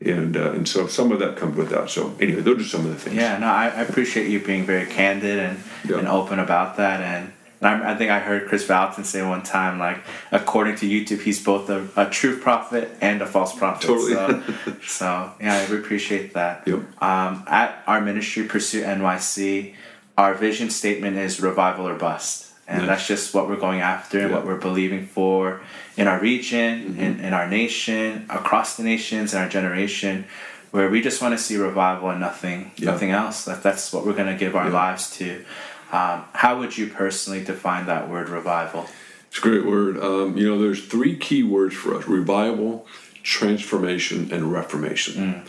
And 0.00 0.36
uh, 0.38 0.52
and 0.52 0.66
so 0.66 0.86
some 0.86 1.12
of 1.12 1.18
that 1.18 1.36
comes 1.36 1.54
with 1.54 1.68
that. 1.68 1.90
So 1.90 2.14
anyway, 2.18 2.40
those 2.40 2.62
are 2.62 2.68
some 2.76 2.86
of 2.86 2.90
the 2.92 2.96
things. 2.98 3.16
Yeah, 3.16 3.36
no, 3.36 3.46
I, 3.46 3.64
I 3.66 3.82
appreciate 3.82 4.30
you 4.30 4.40
being 4.40 4.64
very 4.64 4.86
candid 4.86 5.38
and, 5.38 5.58
Yeah. 5.86 5.98
and 5.98 6.08
open 6.08 6.38
about 6.38 6.78
that. 6.78 7.00
And, 7.02 7.32
and 7.60 7.68
I, 7.84 7.92
I 7.92 7.96
think 7.96 8.10
I 8.10 8.18
heard 8.20 8.48
Kris 8.48 8.66
Vallotton 8.66 9.04
say 9.04 9.22
one 9.26 9.42
time, 9.42 9.78
like, 9.78 9.98
according 10.32 10.76
to 10.76 10.86
YouTube, 10.88 11.22
he's 11.22 11.42
both 11.42 11.68
a, 11.70 11.88
a 11.96 12.08
true 12.08 12.38
prophet 12.38 12.90
and 13.00 13.20
a 13.22 13.26
false 13.26 13.56
prophet. 13.56 13.86
Totally. 13.86 14.12
So, 14.14 14.42
so 14.86 15.32
yeah, 15.40 15.54
I 15.54 15.74
appreciate 15.74 16.34
that. 16.34 16.66
Yep. 16.66 17.02
Um, 17.02 17.44
at 17.46 17.82
our 17.86 18.00
ministry, 18.00 18.44
Pursuit 18.44 18.84
NYC, 18.84 19.74
our 20.16 20.34
vision 20.34 20.70
statement 20.70 21.16
is 21.16 21.40
revival 21.40 21.88
or 21.88 21.94
bust. 21.94 22.44
And 22.66 22.80
Nice. 22.82 22.88
that's 22.88 23.06
just 23.08 23.34
what 23.34 23.48
we're 23.48 23.56
going 23.56 23.80
after 23.80 24.18
and 24.20 24.28
Yeah. 24.30 24.36
what 24.36 24.46
we're 24.46 24.58
believing 24.58 25.06
for 25.06 25.60
in 25.96 26.06
our 26.06 26.20
region, 26.20 26.96
in, 26.98 27.18
in 27.20 27.32
our 27.32 27.48
nation, 27.48 28.26
across 28.28 28.76
the 28.76 28.82
nations, 28.82 29.32
in 29.32 29.40
our 29.40 29.48
generation, 29.48 30.26
where 30.70 30.90
we 30.90 31.00
just 31.00 31.22
want 31.22 31.32
to 31.32 31.38
see 31.42 31.56
revival 31.56 32.10
and 32.10 32.20
nothing, 32.20 32.70
Yeah. 32.76 32.90
nothing 32.90 33.10
else. 33.10 33.46
That, 33.46 33.62
that's 33.62 33.90
what 33.92 34.04
we're 34.04 34.12
going 34.12 34.28
to 34.28 34.34
give 34.38 34.54
our 34.54 34.66
Yeah. 34.66 34.72
lives 34.74 35.10
to. 35.16 35.44
Um, 35.90 36.24
how 36.34 36.58
would 36.58 36.76
you 36.76 36.86
personally 36.88 37.42
define 37.42 37.86
that 37.86 38.08
word 38.08 38.28
revival? 38.28 38.86
It's 39.28 39.38
a 39.38 39.40
great 39.40 39.64
word. 39.64 39.98
Um, 39.98 40.36
you 40.36 40.48
know, 40.48 40.60
there's 40.60 40.86
three 40.86 41.16
key 41.16 41.42
words 41.42 41.74
for 41.74 41.94
us: 41.94 42.06
revival, 42.06 42.86
transformation, 43.22 44.30
and 44.32 44.52
reformation. 44.52 45.44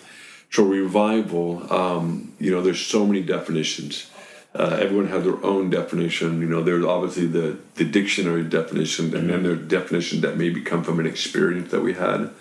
So 0.52 0.64
revival, 0.64 1.72
um, 1.72 2.34
you 2.40 2.52
know, 2.52 2.62
there's 2.62 2.84
so 2.84 3.06
many 3.06 3.22
definitions. 3.22 4.10
Uh, 4.56 4.80
everyone 4.82 5.08
has 5.08 5.24
their 5.24 5.44
own 5.46 5.70
definition. 5.70 6.42
You 6.42 6.48
know, 6.48 6.64
there's 6.64 6.84
obviously 6.84 7.28
the, 7.28 7.60
the 7.76 7.86
dictionary 7.86 8.44
definition, 8.44 9.16
and 9.16 9.30
then 9.30 9.44
there's 9.44 9.68
definitions 9.68 10.22
that 10.22 10.38
maybe 10.38 10.62
come 10.62 10.84
from 10.84 11.00
an 11.00 11.06
experience 11.06 11.70
that 11.70 11.82
we 11.82 11.94
had, 11.94 12.32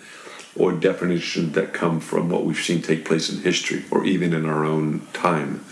or 0.55 0.71
definitions 0.71 1.53
that 1.53 1.71
come 1.71 1.99
from 1.99 2.29
what 2.29 2.45
we've 2.45 2.57
seen 2.57 2.81
take 2.81 3.05
place 3.05 3.29
in 3.29 3.43
history, 3.43 3.85
or 3.91 4.05
even 4.05 4.33
in 4.33 4.47
our 4.47 4.65
own 4.65 5.05
time. 5.13 5.63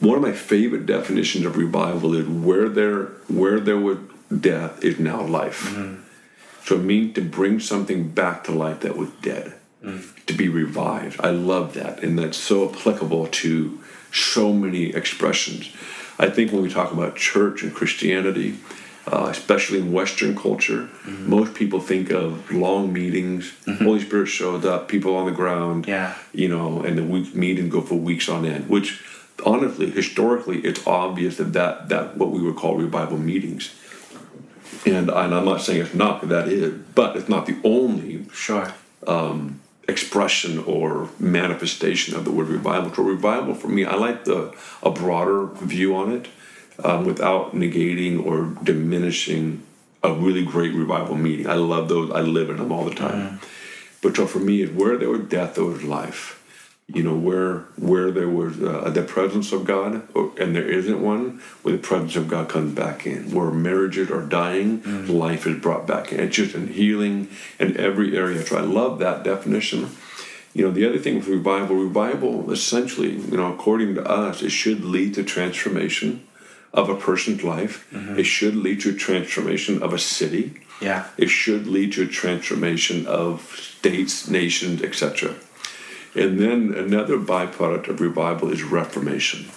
One 0.00 0.16
of 0.16 0.22
my 0.22 0.32
favorite 0.32 0.86
definitions 0.86 1.44
of 1.44 1.56
revival 1.56 2.14
is 2.14 2.26
where 2.26 2.68
there 2.68 3.04
where 3.28 3.60
there 3.60 3.78
was 3.78 3.98
death 4.40 4.84
is 4.84 4.98
now 4.98 5.22
life. 5.22 5.62
Mm-hmm. 5.68 6.02
So 6.64 6.74
it 6.76 6.82
means 6.82 7.14
to 7.14 7.22
bring 7.22 7.60
something 7.60 8.10
back 8.10 8.44
to 8.44 8.52
life 8.52 8.80
that 8.80 8.96
was 8.96 9.08
dead, 9.22 9.54
mm. 9.82 10.24
to 10.26 10.34
be 10.34 10.48
revived. 10.48 11.18
I 11.20 11.30
love 11.30 11.72
that, 11.74 12.02
and 12.02 12.18
that's 12.18 12.36
so 12.36 12.68
applicable 12.68 13.28
to 13.28 13.80
so 14.12 14.52
many 14.52 14.90
expressions. 14.94 15.70
I 16.18 16.28
think 16.28 16.52
when 16.52 16.62
we 16.62 16.68
talk 16.68 16.92
about 16.92 17.16
church 17.16 17.62
and 17.62 17.74
Christianity, 17.74 18.58
uh, 19.06 19.28
especially 19.30 19.78
in 19.78 19.92
Western 19.92 20.36
culture, 20.36 20.82
mm-hmm. 21.06 21.30
most 21.30 21.54
people 21.54 21.80
think 21.80 22.10
of 22.10 22.50
long 22.52 22.92
meetings. 22.92 23.52
Mm-hmm. 23.64 23.84
Holy 23.84 24.00
Spirit 24.00 24.26
shows 24.26 24.64
up, 24.66 24.88
people 24.88 25.16
on 25.16 25.26
the 25.26 25.32
ground, 25.32 25.86
Yeah. 25.86 26.14
you 26.34 26.48
know, 26.48 26.82
and 26.82 27.08
we 27.08 27.30
meet 27.32 27.58
and 27.58 27.70
go 27.70 27.80
for 27.80 27.94
weeks 27.94 28.28
on 28.28 28.44
end. 28.44 28.68
Which, 28.68 29.02
honestly, 29.44 29.90
historically, 29.90 30.58
it's 30.60 30.86
obvious 30.86 31.36
that 31.36 31.52
that, 31.52 31.88
that 31.88 32.16
what 32.16 32.30
we 32.30 32.40
would 32.40 32.56
call 32.56 32.76
revival 32.76 33.18
meetings. 33.18 33.74
And, 34.86 35.10
and 35.10 35.34
I'm 35.34 35.44
not 35.44 35.60
saying 35.62 35.80
it's 35.80 35.94
not, 35.94 36.28
that 36.28 36.48
is, 36.48 36.72
but 36.94 37.16
it's 37.16 37.28
not 37.28 37.46
the 37.46 37.56
only 37.64 38.26
Sure. 38.32 38.72
expression 39.88 40.58
or 40.58 41.08
manifestation 41.18 42.14
of 42.14 42.24
the 42.24 42.30
word 42.30 42.48
revival. 42.48 42.92
So 42.94 43.02
revival 43.02 43.54
for 43.54 43.68
me, 43.68 43.84
I 43.84 43.94
like 43.94 44.24
the 44.24 44.54
a 44.82 44.90
broader 44.90 45.46
view 45.46 45.96
on 45.96 46.12
it, 46.12 46.28
um, 46.84 47.06
without 47.06 47.54
negating 47.54 48.24
or 48.24 48.54
diminishing 48.62 49.62
a 50.02 50.12
really 50.12 50.44
great 50.44 50.74
revival 50.74 51.16
meeting. 51.16 51.48
I 51.48 51.54
love 51.54 51.88
those. 51.88 52.10
I 52.12 52.20
live 52.20 52.50
in 52.50 52.58
them 52.58 52.70
all 52.70 52.84
the 52.84 52.94
time. 52.94 53.40
But 54.00 54.16
so 54.16 54.26
for 54.26 54.38
me, 54.38 54.62
it 54.62 54.74
where 54.74 54.96
there 54.96 55.08
was 55.10 55.22
death, 55.22 55.56
there 55.56 55.64
was 55.64 55.82
life. 55.82 56.37
You 56.90 57.02
know, 57.02 57.16
where 57.16 57.58
where 57.76 58.10
there 58.10 58.28
was 58.28 58.62
uh, 58.62 58.88
the 58.88 59.02
presence 59.02 59.52
of 59.52 59.66
God, 59.66 60.08
or, 60.14 60.32
and 60.40 60.56
there 60.56 60.66
isn't 60.66 61.02
one, 61.02 61.42
where 61.62 61.76
the 61.76 61.82
presence 61.82 62.16
of 62.16 62.28
God 62.28 62.48
comes 62.48 62.74
back 62.74 63.06
in. 63.06 63.30
Where 63.30 63.50
marriages 63.50 64.10
are 64.10 64.22
dying, 64.22 64.82
life 65.06 65.46
is 65.46 65.60
brought 65.60 65.86
back 65.86 66.12
in. 66.12 66.20
It's 66.20 66.36
just 66.36 66.54
in 66.54 66.68
healing 66.68 67.28
in 67.58 67.76
every 67.76 68.16
area. 68.16 68.44
So 68.44 68.56
I 68.56 68.62
love 68.62 69.00
that 69.00 69.22
definition. 69.22 69.90
You 70.54 70.64
know, 70.64 70.70
the 70.70 70.88
other 70.88 70.98
thing 70.98 71.16
with 71.16 71.28
revival, 71.28 71.76
revival 71.76 72.50
essentially, 72.50 73.12
you 73.12 73.36
know, 73.36 73.52
according 73.52 73.94
to 73.96 74.04
us, 74.04 74.42
it 74.42 74.50
should 74.50 74.82
lead 74.82 75.12
to 75.14 75.22
transformation 75.22 76.26
of 76.72 76.88
a 76.88 76.94
person's 76.94 77.44
life. 77.44 77.86
It 78.18 78.24
should 78.24 78.56
lead 78.56 78.80
to 78.80 78.94
transformation 78.94 79.82
of 79.82 79.92
a 79.92 79.98
city. 79.98 80.60
Yeah. 80.80 81.08
It 81.16 81.28
should 81.28 81.66
lead 81.66 81.92
to 81.92 82.04
a 82.04 82.06
transformation 82.06 83.06
of 83.06 83.42
states, 83.56 84.28
nations, 84.28 84.82
etc. 84.82 85.34
And 86.14 86.38
then 86.38 86.74
another 86.74 87.18
byproduct 87.18 87.88
of 87.88 88.00
revival 88.00 88.50
is 88.50 88.62
reformation. 88.62 89.48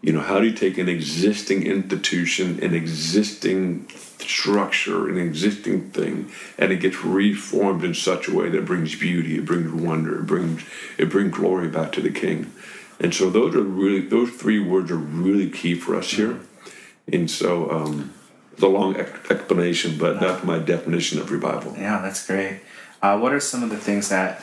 You 0.00 0.12
know, 0.12 0.20
how 0.20 0.38
do 0.38 0.46
you 0.46 0.52
take 0.52 0.78
an 0.78 0.88
existing 0.88 1.64
institution, 1.64 2.62
an 2.62 2.72
existing 2.72 3.88
structure, 4.20 5.08
an 5.08 5.18
existing 5.18 5.90
thing, 5.90 6.30
and 6.56 6.70
it 6.70 6.76
gets 6.76 7.04
reformed 7.04 7.82
in 7.82 7.94
such 7.94 8.28
a 8.28 8.34
way 8.34 8.48
that 8.48 8.64
brings 8.64 8.94
beauty, 8.94 9.38
it 9.38 9.44
brings 9.44 9.72
wonder, 9.72 10.20
it 10.20 10.26
brings 10.26 10.62
it 10.98 11.10
brings 11.10 11.34
glory 11.34 11.68
back 11.68 11.92
to 11.92 12.00
the 12.00 12.10
King. 12.10 12.52
And 13.00 13.14
so 13.14 13.30
those 13.30 13.54
are 13.56 13.62
really 13.62 14.00
those 14.00 14.30
three 14.30 14.60
words 14.60 14.90
are 14.90 14.96
really 14.96 15.50
key 15.50 15.74
for 15.74 15.96
us 15.96 16.10
here. 16.12 16.40
And 17.12 17.30
so 17.30 17.70
um, 17.70 18.14
it's 18.52 18.62
a 18.62 18.68
long 18.68 18.96
explanation, 18.96 19.98
but 19.98 20.20
that's 20.20 20.44
my 20.44 20.58
definition 20.58 21.18
of 21.18 21.30
revival. 21.30 21.74
Yeah, 21.76 22.00
that's 22.02 22.26
great. 22.26 22.60
Uh, 23.00 23.18
what 23.18 23.32
are 23.32 23.40
some 23.40 23.62
of 23.62 23.70
the 23.70 23.76
things 23.76 24.08
that 24.10 24.42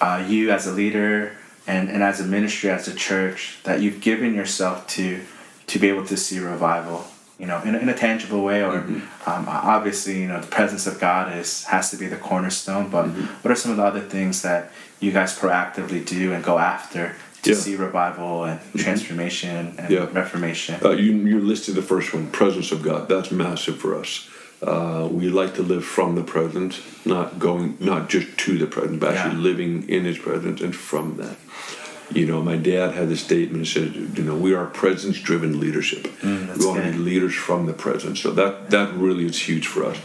uh, 0.00 0.24
you, 0.28 0.50
as 0.50 0.66
a 0.66 0.72
leader 0.72 1.32
and, 1.66 1.88
and 1.88 2.02
as 2.02 2.20
a 2.20 2.24
ministry, 2.24 2.70
as 2.70 2.88
a 2.88 2.94
church, 2.94 3.58
that 3.64 3.80
you've 3.80 4.00
given 4.00 4.34
yourself 4.34 4.86
to 4.88 5.20
to 5.66 5.78
be 5.78 5.88
able 5.88 6.04
to 6.06 6.16
see 6.16 6.38
revival? 6.38 7.06
You 7.38 7.46
know, 7.46 7.60
in, 7.62 7.74
a- 7.74 7.78
in 7.78 7.88
a 7.88 7.94
tangible 7.94 8.42
way, 8.44 8.62
or 8.62 8.72
Mm-hmm. 8.80 9.28
um, 9.30 9.46
obviously, 9.48 10.20
you 10.22 10.28
know, 10.28 10.40
the 10.40 10.46
presence 10.46 10.86
of 10.86 11.00
God 11.00 11.36
is 11.36 11.64
has 11.64 11.90
to 11.90 11.96
be 11.96 12.06
the 12.06 12.16
cornerstone. 12.16 12.90
But 12.90 13.06
Mm-hmm. 13.06 13.24
what 13.42 13.50
are 13.50 13.56
some 13.56 13.70
of 13.72 13.76
the 13.78 13.84
other 13.84 14.00
things 14.00 14.42
that 14.42 14.70
you 15.00 15.10
guys 15.10 15.36
proactively 15.38 16.04
do 16.06 16.32
and 16.32 16.44
go 16.44 16.58
after 16.58 17.14
to 17.42 17.50
Yeah. 17.50 17.56
Mm-hmm. 17.56 17.62
see 17.62 17.76
revival 17.76 18.44
and 18.44 18.60
transformation 18.76 19.74
and 19.78 19.90
Yeah. 19.90 20.06
reformation? 20.12 20.76
Uh, 20.84 20.90
you, 20.90 21.12
you 21.12 21.40
listed 21.40 21.74
the 21.74 21.82
first 21.82 22.14
one, 22.14 22.30
presence 22.30 22.70
of 22.72 22.82
God. 22.82 23.08
That's 23.08 23.30
massive 23.30 23.78
for 23.78 23.98
us. 23.98 24.28
Uh, 24.66 25.06
we 25.10 25.28
like 25.28 25.54
to 25.54 25.62
live 25.62 25.84
from 25.84 26.14
the 26.14 26.22
presence, 26.22 26.80
not 27.04 27.38
going, 27.38 27.76
not 27.80 28.08
just 28.08 28.28
to 28.38 28.56
the 28.58 28.66
presence, 28.66 28.98
but 29.00 29.14
actually 29.14 29.36
Yeah. 29.36 29.50
living 29.50 29.88
in 29.88 30.04
His 30.04 30.18
presence 30.18 30.60
and 30.62 30.74
from 30.74 31.16
that. 31.18 31.36
You 32.12 32.26
know, 32.26 32.42
my 32.42 32.56
dad 32.56 32.94
had 32.94 33.08
this 33.08 33.20
statement. 33.20 33.66
He 33.66 33.70
said, 33.72 33.90
"You 34.16 34.24
know, 34.24 34.36
we 34.36 34.54
are 34.54 34.66
presence-driven 34.66 35.58
leadership. 35.60 36.02
Mm, 36.22 36.56
we 36.58 36.66
want 36.66 36.84
to 36.84 36.92
be 36.92 36.98
leaders 36.98 37.34
from 37.34 37.66
the 37.66 37.72
presence." 37.72 38.20
So 38.20 38.30
that 38.32 38.70
that 38.70 38.88
really 38.96 39.26
is 39.26 39.38
huge 39.48 39.66
for 39.66 39.84
us. 39.84 39.98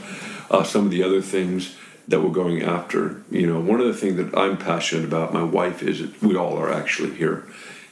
Uh, 0.52 0.64
some 0.64 0.86
of 0.86 0.92
the 0.92 1.04
other 1.04 1.22
things 1.22 1.76
that 2.08 2.22
we're 2.24 2.32
going 2.44 2.64
after, 2.64 3.02
you 3.30 3.46
know, 3.46 3.60
one 3.60 3.80
of 3.80 3.88
the 3.88 3.94
things 3.94 4.16
that 4.18 4.36
I'm 4.36 4.58
passionate 4.58 5.06
about, 5.06 5.32
my 5.32 5.44
wife 5.44 5.84
is, 5.84 6.02
we 6.22 6.36
all 6.36 6.58
are 6.58 6.72
actually 6.82 7.12
here, 7.16 7.44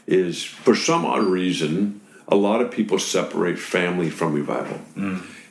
is 0.07 0.43
for 0.43 0.75
some 0.75 1.05
odd 1.05 1.25
reason, 1.27 2.01
a 2.27 2.35
lot 2.35 2.59
of 2.61 2.71
people 2.71 2.97
separate 2.97 3.59
family 3.59 4.09
from 4.09 4.33
revival. 4.33 4.79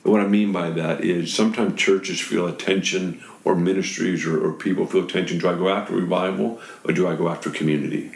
What 0.06 0.20
I 0.20 0.26
mean 0.26 0.52
by 0.52 0.70
that 0.70 1.02
is 1.02 1.34
sometimes 1.34 1.80
churches 1.80 2.20
feel 2.20 2.46
a 2.46 2.52
tension, 2.52 3.22
or 3.46 3.54
ministries 3.54 4.26
or, 4.26 4.44
or 4.44 4.52
people 4.52 4.86
feel 4.86 5.06
tension. 5.06 5.38
Do 5.38 5.48
I 5.48 5.54
go 5.54 5.68
after 5.68 5.94
revival 5.94 6.60
or 6.84 6.92
do 6.92 7.06
I 7.06 7.14
go 7.14 7.28
after 7.28 7.48
community? 7.48 8.08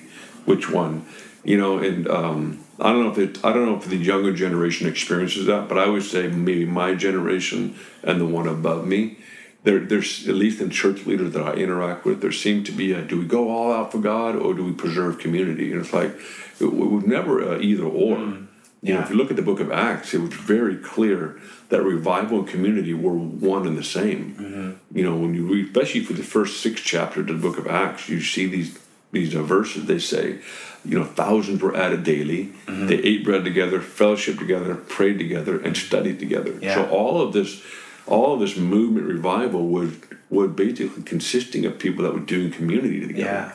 Which 0.44 0.68
one? 0.68 1.06
You 1.44 1.56
know, 1.56 1.78
and 1.78 2.08
um, 2.08 2.64
I 2.80 2.90
don't 2.90 3.04
know 3.04 3.12
if 3.12 3.18
it. 3.18 3.44
I 3.44 3.52
don't 3.52 3.64
know 3.64 3.76
if 3.76 3.84
the 3.84 3.96
younger 3.96 4.34
generation 4.34 4.88
experiences 4.88 5.46
that, 5.46 5.68
but 5.68 5.78
I 5.78 5.86
would 5.86 6.02
say 6.02 6.26
maybe 6.26 6.64
my 6.66 6.94
generation 6.94 7.76
and 8.02 8.20
the 8.20 8.26
one 8.26 8.48
above 8.48 8.86
me. 8.86 9.18
There, 9.62 9.78
there's 9.78 10.26
at 10.26 10.34
least 10.34 10.60
in 10.60 10.70
church 10.70 11.06
leaders 11.06 11.32
that 11.34 11.42
I 11.42 11.52
interact 11.52 12.04
with, 12.04 12.22
there 12.22 12.32
seem 12.32 12.64
to 12.64 12.72
be 12.72 12.92
a: 12.92 13.02
do 13.02 13.18
we 13.20 13.26
go 13.26 13.50
all 13.50 13.72
out 13.72 13.92
for 13.92 13.98
God 13.98 14.34
or 14.34 14.52
do 14.52 14.64
we 14.64 14.72
preserve 14.72 15.18
community? 15.18 15.70
And 15.70 15.80
it's 15.80 15.92
like 15.92 16.18
was 16.60 17.04
never 17.06 17.52
uh, 17.52 17.58
either 17.60 17.84
or. 17.84 18.38
You 18.82 18.94
know, 18.94 19.00
Yeah. 19.00 19.04
if 19.04 19.10
you 19.10 19.16
look 19.16 19.30
at 19.30 19.36
the 19.36 19.42
book 19.42 19.60
of 19.60 19.70
Acts, 19.70 20.14
it 20.14 20.20
was 20.20 20.32
very 20.32 20.76
clear 20.76 21.38
that 21.68 21.82
revival 21.82 22.38
and 22.40 22.48
community 22.48 22.94
were 22.94 23.12
one 23.12 23.66
and 23.66 23.76
the 23.76 23.84
same. 23.84 24.78
You 24.94 25.04
know, 25.04 25.16
when 25.16 25.34
you 25.34 25.44
read, 25.46 25.66
especially 25.66 26.00
for 26.00 26.14
the 26.14 26.22
first 26.22 26.60
six 26.60 26.80
chapters 26.80 27.28
of 27.30 27.40
the 27.40 27.48
book 27.48 27.58
of 27.58 27.66
Acts, 27.66 28.08
you 28.08 28.20
see 28.20 28.46
these 28.46 28.78
these 29.12 29.34
uh, 29.34 29.42
verses. 29.42 29.86
They 29.86 29.98
say, 29.98 30.38
you 30.84 30.96
know, 30.98 31.04
thousands 31.04 31.60
were 31.62 31.76
added 31.76 32.04
daily. 32.04 32.52
They 32.68 32.94
ate 33.10 33.24
bread 33.24 33.42
together, 33.44 33.80
fellowship 33.80 34.38
together, 34.38 34.76
prayed 34.76 35.18
together, 35.18 35.58
and 35.58 35.76
studied 35.76 36.18
together. 36.20 36.54
Yeah. 36.62 36.76
So 36.76 36.88
all 36.90 37.20
of 37.20 37.32
this, 37.32 37.60
all 38.06 38.34
of 38.34 38.40
this 38.40 38.56
movement 38.56 39.06
revival 39.06 39.66
was 39.68 39.90
was 40.30 40.50
basically 40.52 41.02
consisting 41.02 41.66
of 41.66 41.78
people 41.78 42.04
that 42.04 42.14
were 42.14 42.20
doing 42.34 42.50
community 42.52 43.00
together. 43.00 43.20
Yeah. 43.20 43.52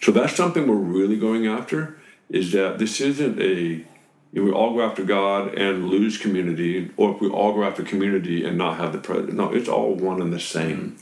So 0.00 0.12
that's 0.12 0.34
something 0.36 0.66
we're 0.68 0.76
really 1.00 1.18
going 1.18 1.46
after. 1.46 1.96
Is 2.30 2.52
that 2.52 2.78
this 2.78 3.00
isn't 3.00 3.40
a 3.40 3.84
if 4.32 4.42
we 4.42 4.50
all 4.50 4.72
go 4.72 4.80
after 4.80 5.04
God 5.04 5.54
and 5.54 5.88
lose 5.88 6.16
community, 6.16 6.90
or 6.96 7.14
if 7.14 7.20
we 7.20 7.28
all 7.28 7.52
go 7.52 7.64
after 7.64 7.82
community 7.82 8.44
and 8.44 8.56
not 8.56 8.78
have 8.78 8.92
the 8.92 8.98
present. 8.98 9.34
No, 9.34 9.52
it's 9.52 9.68
all 9.68 9.94
one 9.94 10.22
and 10.22 10.32
the 10.32 10.40
same. 10.40 10.96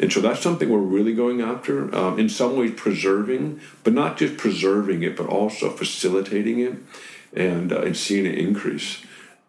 And 0.00 0.12
so 0.12 0.20
that's 0.20 0.40
something 0.40 0.68
we're 0.68 0.78
really 0.78 1.14
going 1.14 1.40
after. 1.40 1.94
Um, 1.94 2.18
in 2.18 2.28
some 2.28 2.56
ways, 2.56 2.72
preserving, 2.76 3.60
but 3.84 3.92
not 3.92 4.16
just 4.16 4.36
preserving 4.36 5.04
it, 5.04 5.16
but 5.16 5.26
also 5.26 5.70
facilitating 5.70 6.58
it 6.58 6.74
and, 7.32 7.72
uh, 7.72 7.82
and 7.82 7.96
seeing 7.96 8.26
it 8.26 8.36
increase. 8.36 9.04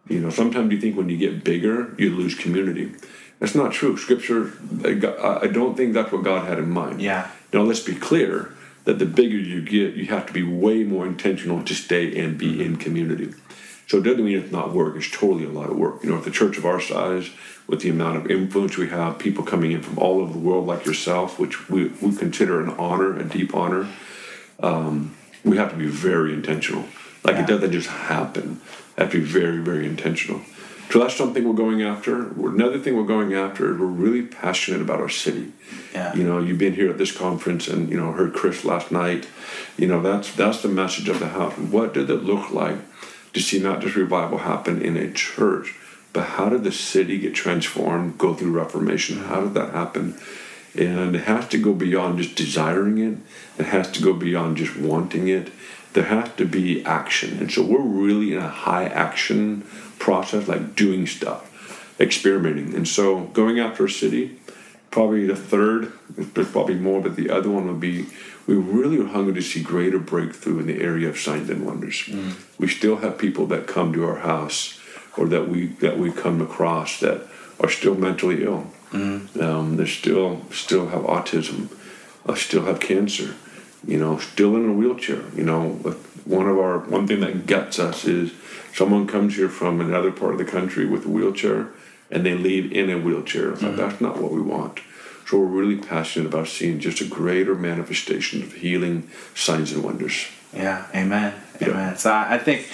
You 0.07 0.19
know, 0.19 0.29
sometimes 0.29 0.71
you 0.71 0.79
think 0.79 0.95
when 0.95 1.09
you 1.09 1.17
get 1.17 1.43
bigger, 1.43 1.95
you 1.97 2.15
lose 2.15 2.35
community. 2.35 2.93
That's 3.39 3.55
not 3.55 3.73
true. 3.73 3.97
Scripture, 3.97 4.53
I 4.85 5.41
I 5.43 5.47
don't 5.47 5.75
think 5.75 5.93
that's 5.93 6.11
what 6.11 6.23
God 6.23 6.47
had 6.47 6.59
in 6.59 6.69
mind. 6.69 7.01
Yeah. 7.01 7.29
Now, 7.51 7.61
let's 7.61 7.79
be 7.79 7.95
clear 7.95 8.53
that 8.85 8.99
the 8.99 9.05
bigger 9.05 9.37
you 9.37 9.61
get, 9.61 9.95
you 9.95 10.05
have 10.07 10.25
to 10.27 10.33
be 10.33 10.43
way 10.43 10.83
more 10.83 11.05
intentional 11.07 11.63
to 11.63 11.73
stay 11.73 12.17
and 12.19 12.37
be 12.37 12.63
in 12.63 12.75
community. 12.77 13.33
So 13.87 13.97
it 13.97 14.03
doesn't 14.03 14.23
mean 14.23 14.37
it's 14.39 14.51
not 14.51 14.73
work. 14.73 14.95
It's 14.95 15.09
totally 15.11 15.45
a 15.45 15.49
lot 15.49 15.69
of 15.69 15.77
work. 15.77 16.03
You 16.03 16.09
know, 16.09 16.17
at 16.17 16.23
the 16.23 16.31
church 16.31 16.57
of 16.57 16.65
our 16.65 16.79
size, 16.81 17.29
with 17.67 17.81
the 17.81 17.89
amount 17.89 18.17
of 18.17 18.29
influence 18.31 18.77
we 18.77 18.89
have, 18.89 19.19
people 19.19 19.43
coming 19.43 19.71
in 19.71 19.81
from 19.81 19.97
all 19.99 20.19
over 20.21 20.33
the 20.33 20.39
world 20.39 20.65
like 20.67 20.85
yourself, 20.85 21.39
which 21.39 21.69
we, 21.69 21.85
we 22.01 22.15
consider 22.15 22.61
an 22.61 22.69
honor, 22.71 23.17
a 23.17 23.23
deep 23.23 23.53
honor, 23.55 23.87
um, 24.61 25.15
we 25.43 25.57
have 25.57 25.71
to 25.71 25.77
be 25.77 25.87
very 25.87 26.33
intentional. 26.33 26.85
Like 27.23 27.35
Yeah. 27.35 27.43
it 27.43 27.47
doesn't 27.47 27.71
just 27.71 27.87
happen. 27.89 28.59
have 28.97 29.11
to 29.11 29.19
be 29.19 29.25
very, 29.25 29.59
very 29.59 29.85
intentional. 29.85 30.41
So 30.93 30.99
that's 30.99 31.15
something 31.15 31.47
we're 31.47 31.55
going 31.55 31.81
after. 31.81 32.29
Another 32.47 32.77
thing 32.77 32.95
we're 32.95 33.01
going 33.01 33.33
after 33.33 33.73
is 33.73 33.79
we're 33.79 33.87
really 33.87 34.21
passionate 34.21 34.79
about 34.79 34.99
our 34.99 35.09
city. 35.09 35.51
Yeah. 35.91 36.13
You 36.13 36.23
know, 36.23 36.37
you've 36.37 36.59
been 36.59 36.75
here 36.75 36.87
at 36.87 36.99
this 36.99 37.11
conference 37.11 37.67
and 37.67 37.89
you 37.89 37.99
know 37.99 38.11
heard 38.11 38.35
Chris 38.35 38.63
last 38.63 38.91
night. 38.91 39.27
You 39.75 39.87
know, 39.87 40.03
that's 40.03 40.35
that's 40.35 40.61
the 40.61 40.67
message 40.67 41.09
of 41.09 41.19
the 41.19 41.29
house. 41.29 41.57
What 41.57 41.95
did 41.95 42.11
it 42.11 42.23
look 42.23 42.51
like 42.51 42.77
to 43.33 43.39
see 43.39 43.57
not 43.57 43.81
just 43.81 43.95
revival 43.95 44.37
happen 44.37 44.83
in 44.83 44.95
a 44.95 45.11
church, 45.11 45.73
but 46.13 46.25
how 46.25 46.49
did 46.49 46.63
the 46.63 46.71
city 46.71 47.17
get 47.17 47.33
transformed, 47.33 48.19
go 48.19 48.35
through 48.35 48.51
Reformation? 48.51 49.17
How 49.17 49.41
did 49.41 49.55
that 49.55 49.73
happen? 49.73 50.15
And 50.77 51.15
it 51.15 51.23
has 51.23 51.47
to 51.47 51.57
go 51.57 51.73
beyond 51.73 52.19
just 52.19 52.35
desiring 52.35 52.99
it. 52.99 53.17
It 53.57 53.65
has 53.65 53.89
to 53.93 54.03
go 54.03 54.13
beyond 54.13 54.57
just 54.57 54.77
wanting 54.77 55.27
it. 55.27 55.51
There 55.93 56.03
has 56.03 56.31
to 56.37 56.45
be 56.45 56.85
action. 56.85 57.39
And 57.39 57.51
so 57.51 57.63
we're 57.63 57.81
really 57.81 58.33
in 58.33 58.39
a 58.39 58.47
high 58.47 58.85
action 58.85 59.65
process, 60.03 60.49
like 60.49 60.75
doing 60.75 61.07
stuff, 61.07 61.41
experimenting. 61.97 62.75
And 62.75 62.85
so 62.85 63.05
going 63.27 63.57
after 63.59 63.85
a 63.85 63.89
city, 63.89 64.37
probably 64.91 65.25
the 65.25 65.35
third, 65.35 65.93
there's 66.09 66.51
probably 66.51 66.75
more, 66.75 67.01
but 67.01 67.15
the 67.15 67.29
other 67.29 67.49
one 67.49 67.67
would 67.67 67.79
be 67.79 68.07
we 68.45 68.55
really 68.55 68.99
are 68.99 69.07
hungry 69.07 69.33
to 69.35 69.41
see 69.41 69.63
greater 69.63 69.99
breakthrough 69.99 70.59
in 70.59 70.67
the 70.67 70.81
area 70.81 71.07
of 71.07 71.17
signs 71.17 71.49
and 71.49 71.65
wonders. 71.65 72.09
We 72.59 72.67
still 72.67 72.97
have 72.97 73.17
people 73.17 73.45
that 73.47 73.65
come 73.65 73.93
to 73.93 74.05
our 74.05 74.17
house 74.17 74.77
or 75.17 75.25
that 75.27 75.47
we 75.47 75.67
that 75.79 75.97
we 75.97 76.11
come 76.11 76.41
across 76.41 76.99
that 76.99 77.21
are 77.61 77.69
still 77.69 77.95
mentally 77.95 78.43
ill. 78.43 78.67
Um, 79.39 79.77
they 79.77 79.85
still 79.87 80.41
still 80.51 80.89
have 80.89 81.03
autism, 81.03 81.69
uh, 82.27 82.35
still 82.35 82.65
have 82.65 82.79
cancer, 82.81 83.35
you 83.87 83.97
know, 83.97 84.17
still 84.19 84.57
in 84.57 84.69
a 84.69 84.73
wheelchair. 84.73 85.23
You 85.33 85.45
know, 85.45 85.61
one 86.25 86.47
of 86.49 86.57
our 86.59 86.79
one 86.79 87.07
thing 87.07 87.21
that 87.21 87.47
gets 87.47 87.79
us 87.79 88.03
is 88.05 88.33
someone 88.73 89.07
comes 89.07 89.35
here 89.35 89.49
from 89.49 89.79
another 89.79 90.11
part 90.11 90.33
of 90.33 90.37
the 90.37 90.45
country 90.45 90.85
with 90.85 91.05
a 91.05 91.09
wheelchair 91.09 91.67
and 92.11 92.25
they 92.25 92.35
leave 92.35 92.71
in 92.71 92.89
a 92.89 92.97
wheelchair. 92.97 93.51
Like, 93.51 93.59
mm. 93.59 93.75
That's 93.75 94.01
not 94.01 94.19
what 94.21 94.31
we 94.31 94.41
want. 94.41 94.79
So 95.27 95.39
we're 95.39 95.45
really 95.45 95.77
passionate 95.77 96.27
about 96.27 96.47
seeing 96.47 96.79
just 96.79 97.01
a 97.01 97.05
greater 97.05 97.55
manifestation 97.55 98.43
of 98.43 98.53
healing, 98.53 99.09
signs 99.33 99.71
and 99.71 99.83
wonders. 99.83 100.27
Yeah, 100.53 100.85
amen, 100.93 101.33
Yeah. 101.59 101.69
amen. 101.69 101.97
So 101.97 102.13
I 102.13 102.37
think 102.37 102.67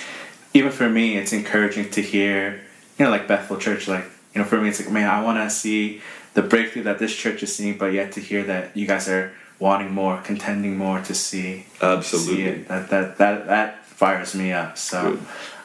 even 0.54 0.72
for 0.72 0.90
me, 0.90 1.16
it's 1.18 1.32
encouraging 1.32 1.90
to 1.92 2.02
hear, 2.02 2.62
you 2.98 3.06
know, 3.06 3.12
like 3.12 3.28
Bethel 3.28 3.58
Church. 3.58 3.88
Like 3.88 4.06
you 4.34 4.42
know, 4.42 4.48
for 4.48 4.60
me, 4.60 4.70
it's 4.70 4.80
like, 4.82 4.92
man, 4.92 5.10
I 5.10 5.24
want 5.24 5.38
to 5.38 5.50
see 5.50 6.02
the 6.34 6.42
breakthrough 6.42 6.84
that 6.84 7.00
this 7.00 7.16
church 7.16 7.44
is 7.44 7.56
seeing, 7.56 7.78
but 7.78 7.94
yet 7.94 8.12
to 8.14 8.20
hear 8.20 8.44
that 8.44 8.76
you 8.76 8.86
guys 8.88 9.08
are 9.08 9.32
wanting 9.60 9.92
more, 9.94 10.18
contending 10.22 10.78
more 10.78 11.00
to 11.02 11.14
see, 11.14 11.64
see 11.64 11.66
Absolutely. 11.82 12.44
it. 12.44 12.68
That 12.68 12.90
that 12.90 13.18
that 13.20 13.48
that 13.48 13.86
fires 13.86 14.34
me 14.36 14.52
up. 14.52 14.78
So, 14.78 15.12
Good. 15.12 15.20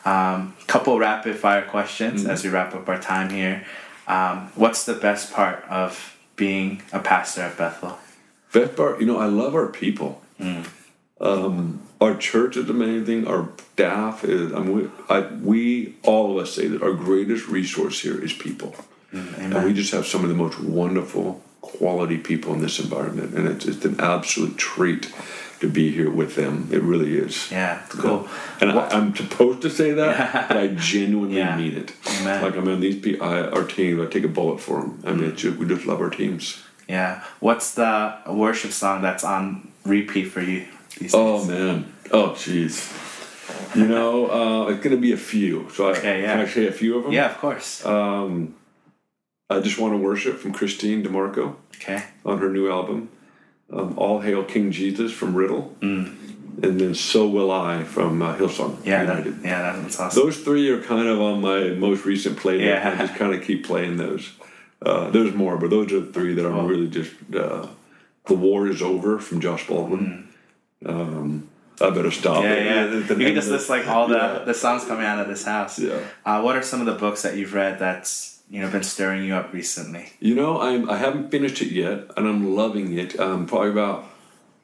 Um, 0.04 0.54
couple 0.66 0.98
rapid 0.98 1.36
fire 1.36 1.62
questions 1.62 2.22
Mm-hmm. 2.22 2.30
as 2.30 2.44
we 2.44 2.50
wrap 2.50 2.74
up 2.74 2.88
our 2.88 3.00
time 3.00 3.30
here. 3.30 3.64
Um, 4.06 4.50
what's 4.54 4.84
the 4.84 4.94
best 4.94 5.32
part 5.32 5.64
of 5.68 6.16
being 6.36 6.82
a 6.92 6.98
pastor 6.98 7.42
at 7.42 7.56
Bethel? 7.56 7.98
Best 8.52 8.76
part, 8.76 9.00
you 9.00 9.06
know, 9.06 9.18
I 9.18 9.26
love 9.26 9.54
our 9.54 9.68
people. 9.68 10.20
Um, 11.20 11.80
our 12.00 12.16
church 12.16 12.56
is 12.56 12.68
amazing. 12.68 13.26
Our 13.26 13.48
staff 13.72 14.24
is. 14.24 14.52
I 14.52 14.58
mean, 14.60 14.74
we, 14.76 14.90
I, 15.08 15.20
we 15.20 15.94
all 16.02 16.32
of 16.32 16.42
us 16.42 16.52
say 16.52 16.66
that 16.68 16.82
our 16.82 16.92
greatest 16.92 17.48
resource 17.48 18.00
here 18.00 18.22
is 18.22 18.32
people, 18.32 18.74
and 19.12 19.64
we 19.64 19.72
just 19.72 19.92
have 19.92 20.06
some 20.06 20.22
of 20.24 20.28
the 20.28 20.34
most 20.34 20.58
wonderful, 20.60 21.40
quality 21.64 22.18
people 22.18 22.52
in 22.54 22.60
this 22.60 22.78
environment, 22.78 23.34
and 23.34 23.48
it's, 23.48 23.64
it's 23.66 23.84
an 23.84 23.96
absolute 24.00 24.56
treat 24.56 25.12
to 25.60 25.68
be 25.68 25.90
here 25.92 26.10
with 26.10 26.34
them. 26.34 26.68
It 26.70 26.82
really 26.82 27.16
is. 27.16 27.50
Yeah, 27.50 27.80
cool. 27.88 28.28
And 28.60 28.72
I, 28.72 28.88
I'm 28.88 29.14
supposed 29.16 29.62
to 29.62 29.70
say 29.70 29.92
that, 29.92 30.48
but 30.48 30.56
I 30.56 30.66
genuinely 30.68 31.38
Yeah. 31.38 31.56
mean 31.56 31.74
it. 31.76 31.92
Amen. 32.20 32.42
Like 32.42 32.56
I 32.56 32.60
mean, 32.60 32.80
these 32.80 33.00
people, 33.00 33.26
I, 33.26 33.40
our 33.56 33.64
team, 33.64 34.00
I 34.02 34.06
take 34.06 34.24
a 34.24 34.28
bullet 34.28 34.60
for 34.60 34.80
them. 34.80 35.02
I 35.06 35.12
mean, 35.12 35.34
just, 35.36 35.56
we 35.58 35.66
just 35.66 35.86
love 35.86 36.00
our 36.00 36.10
teams. 36.10 36.62
Yeah. 36.88 37.22
What's 37.40 37.74
the 37.74 38.14
worship 38.28 38.72
song 38.72 39.00
that's 39.02 39.24
on 39.24 39.68
repeat 39.86 40.24
for 40.24 40.42
you 40.42 40.66
these 40.98 41.12
Oh 41.14 41.44
man. 41.44 41.92
Oh 42.10 42.30
jeez. 42.36 42.76
You 43.74 43.86
know, 43.86 44.28
uh, 44.30 44.68
it's 44.70 44.82
gonna 44.84 44.96
be 45.08 45.12
a 45.12 45.16
few. 45.16 45.68
So 45.74 45.88
I, 45.88 45.90
Okay, 45.92 46.22
yeah. 46.22 46.32
can 46.34 46.40
I 46.46 46.48
say 46.48 46.66
a 46.66 46.72
few 46.72 46.98
of 46.98 47.04
them? 47.04 47.12
Yeah, 47.12 47.30
of 47.30 47.38
course. 47.38 47.84
I 49.56 49.60
just 49.60 49.78
want 49.78 49.94
to 49.94 49.98
worship 49.98 50.38
from 50.38 50.52
Kristene 50.52 51.04
DiMarco 51.04 51.54
okay. 51.76 52.04
on 52.24 52.38
her 52.38 52.50
new 52.50 52.70
album. 52.70 53.08
Um, 53.72 53.94
All 53.96 54.20
Hail 54.20 54.44
King 54.44 54.70
Jesus 54.70 55.10
from 55.12 55.34
Riddle, 55.34 55.74
and 55.80 56.14
then 56.80 56.94
So 56.94 57.26
Will 57.26 57.50
I 57.50 57.82
from 57.84 58.20
uh, 58.22 58.36
Hillsong 58.36 58.76
Mm. 58.76 58.86
Yeah, 58.86 59.04
that, 59.04 59.24
United. 59.24 59.44
yeah, 59.44 59.72
that's 59.80 59.98
awesome. 59.98 60.22
Those 60.22 60.38
three 60.38 60.68
are 60.70 60.80
kind 60.82 61.08
of 61.08 61.20
on 61.20 61.40
my 61.40 61.70
most 61.70 62.04
recent 62.04 62.38
playlist. 62.38 62.66
Yeah. 62.66 62.96
I 62.98 63.06
just 63.06 63.18
kind 63.18 63.34
of 63.34 63.42
keep 63.42 63.66
playing 63.66 63.96
those. 63.96 64.32
Uh, 64.82 65.08
there's 65.10 65.32
more, 65.34 65.56
but 65.56 65.70
those 65.70 65.90
are 65.92 66.00
the 66.00 66.12
three 66.12 66.34
that 66.34 66.44
I'm 66.46 66.52
Cool. 66.52 66.68
really 66.68 66.88
just. 66.88 67.12
Uh, 67.34 67.66
the 68.26 68.34
War 68.34 68.68
is 68.68 68.80
Over 68.82 69.18
from 69.18 69.40
Josh 69.40 69.66
Baldwin. 69.66 70.28
Um, 70.86 71.48
I 71.80 71.90
better 71.90 72.10
stop. 72.10 72.42
Mm. 72.42 72.44
yeah, 72.44 72.52
it. 72.52 72.64
yeah. 72.66 72.86
The- 72.86 73.14
the 73.14 73.20
You 73.20 73.26
can 73.28 73.34
just 73.34 73.50
list 73.50 73.68
like 73.70 73.86
all 73.88 74.06
the 74.08 74.16
Yeah. 74.16 74.42
the 74.44 74.54
songs 74.54 74.84
coming 74.84 75.06
out 75.06 75.18
of 75.18 75.26
this 75.28 75.44
house. 75.44 75.78
Yeah. 75.78 75.98
Uh, 76.24 76.40
what 76.42 76.54
are 76.56 76.62
some 76.62 76.80
of 76.80 76.86
the 76.86 76.94
books 76.94 77.22
that 77.22 77.36
you've 77.36 77.54
read 77.54 77.78
that's 77.78 78.33
you 78.50 78.60
know 78.60 78.70
been 78.70 78.82
stirring 78.82 79.24
you 79.24 79.34
up 79.34 79.52
recently? 79.52 80.12
You 80.20 80.34
know, 80.34 80.60
I'm 80.60 80.88
I 80.90 80.98
haven't 80.98 81.30
finished 81.30 81.60
it 81.62 81.72
yet, 81.72 82.10
and 82.16 82.26
I'm 82.28 82.54
loving 82.54 82.96
it. 82.98 83.18
I'm 83.18 83.46
probably 83.46 83.70
about 83.70 84.04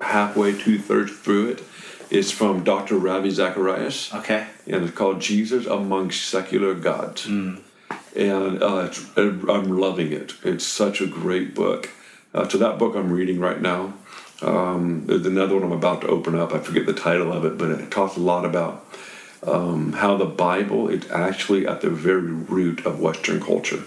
halfway, 0.00 0.52
two 0.58 0.78
thirds 0.78 1.12
through 1.12 1.50
it. 1.50 1.62
It's 2.10 2.30
from 2.32 2.64
Dr. 2.64 2.96
Ravi 2.98 3.30
Zacharias, 3.30 4.12
Okay. 4.12 4.46
and 4.66 4.84
it's 4.84 4.96
called 4.96 5.20
Jesus 5.20 5.66
Amongst 5.66 6.22
Secular 6.28 6.74
Gods. 6.74 7.26
And 7.26 7.62
uh, 8.16 8.88
it's, 8.90 9.06
I'm 9.16 9.78
loving 9.78 10.10
it. 10.12 10.32
It's 10.42 10.66
such 10.66 11.00
a 11.00 11.06
great 11.06 11.54
book. 11.54 11.88
Uh, 12.34 12.48
so 12.48 12.58
that 12.58 12.78
book 12.78 12.96
I'm 12.96 13.12
reading 13.12 13.38
right 13.38 13.60
now. 13.60 13.94
Um, 14.42 15.04
there's 15.06 15.24
another 15.26 15.54
one 15.54 15.62
I'm 15.64 15.72
about 15.72 16.00
to 16.00 16.08
open 16.08 16.34
up. 16.34 16.52
I 16.52 16.58
forget 16.58 16.86
the 16.86 16.92
title 16.94 17.32
of 17.32 17.44
it, 17.44 17.56
but 17.58 17.70
it 17.70 17.90
talks 17.92 18.16
a 18.16 18.20
lot 18.20 18.44
about 18.44 18.84
um, 19.46 19.92
how 19.94 20.16
the 20.16 20.26
Bible 20.26 20.88
is 20.88 21.10
actually 21.10 21.66
at 21.66 21.80
the 21.80 21.90
very 21.90 22.20
root 22.32 22.84
of 22.86 23.00
Western 23.00 23.40
culture. 23.40 23.82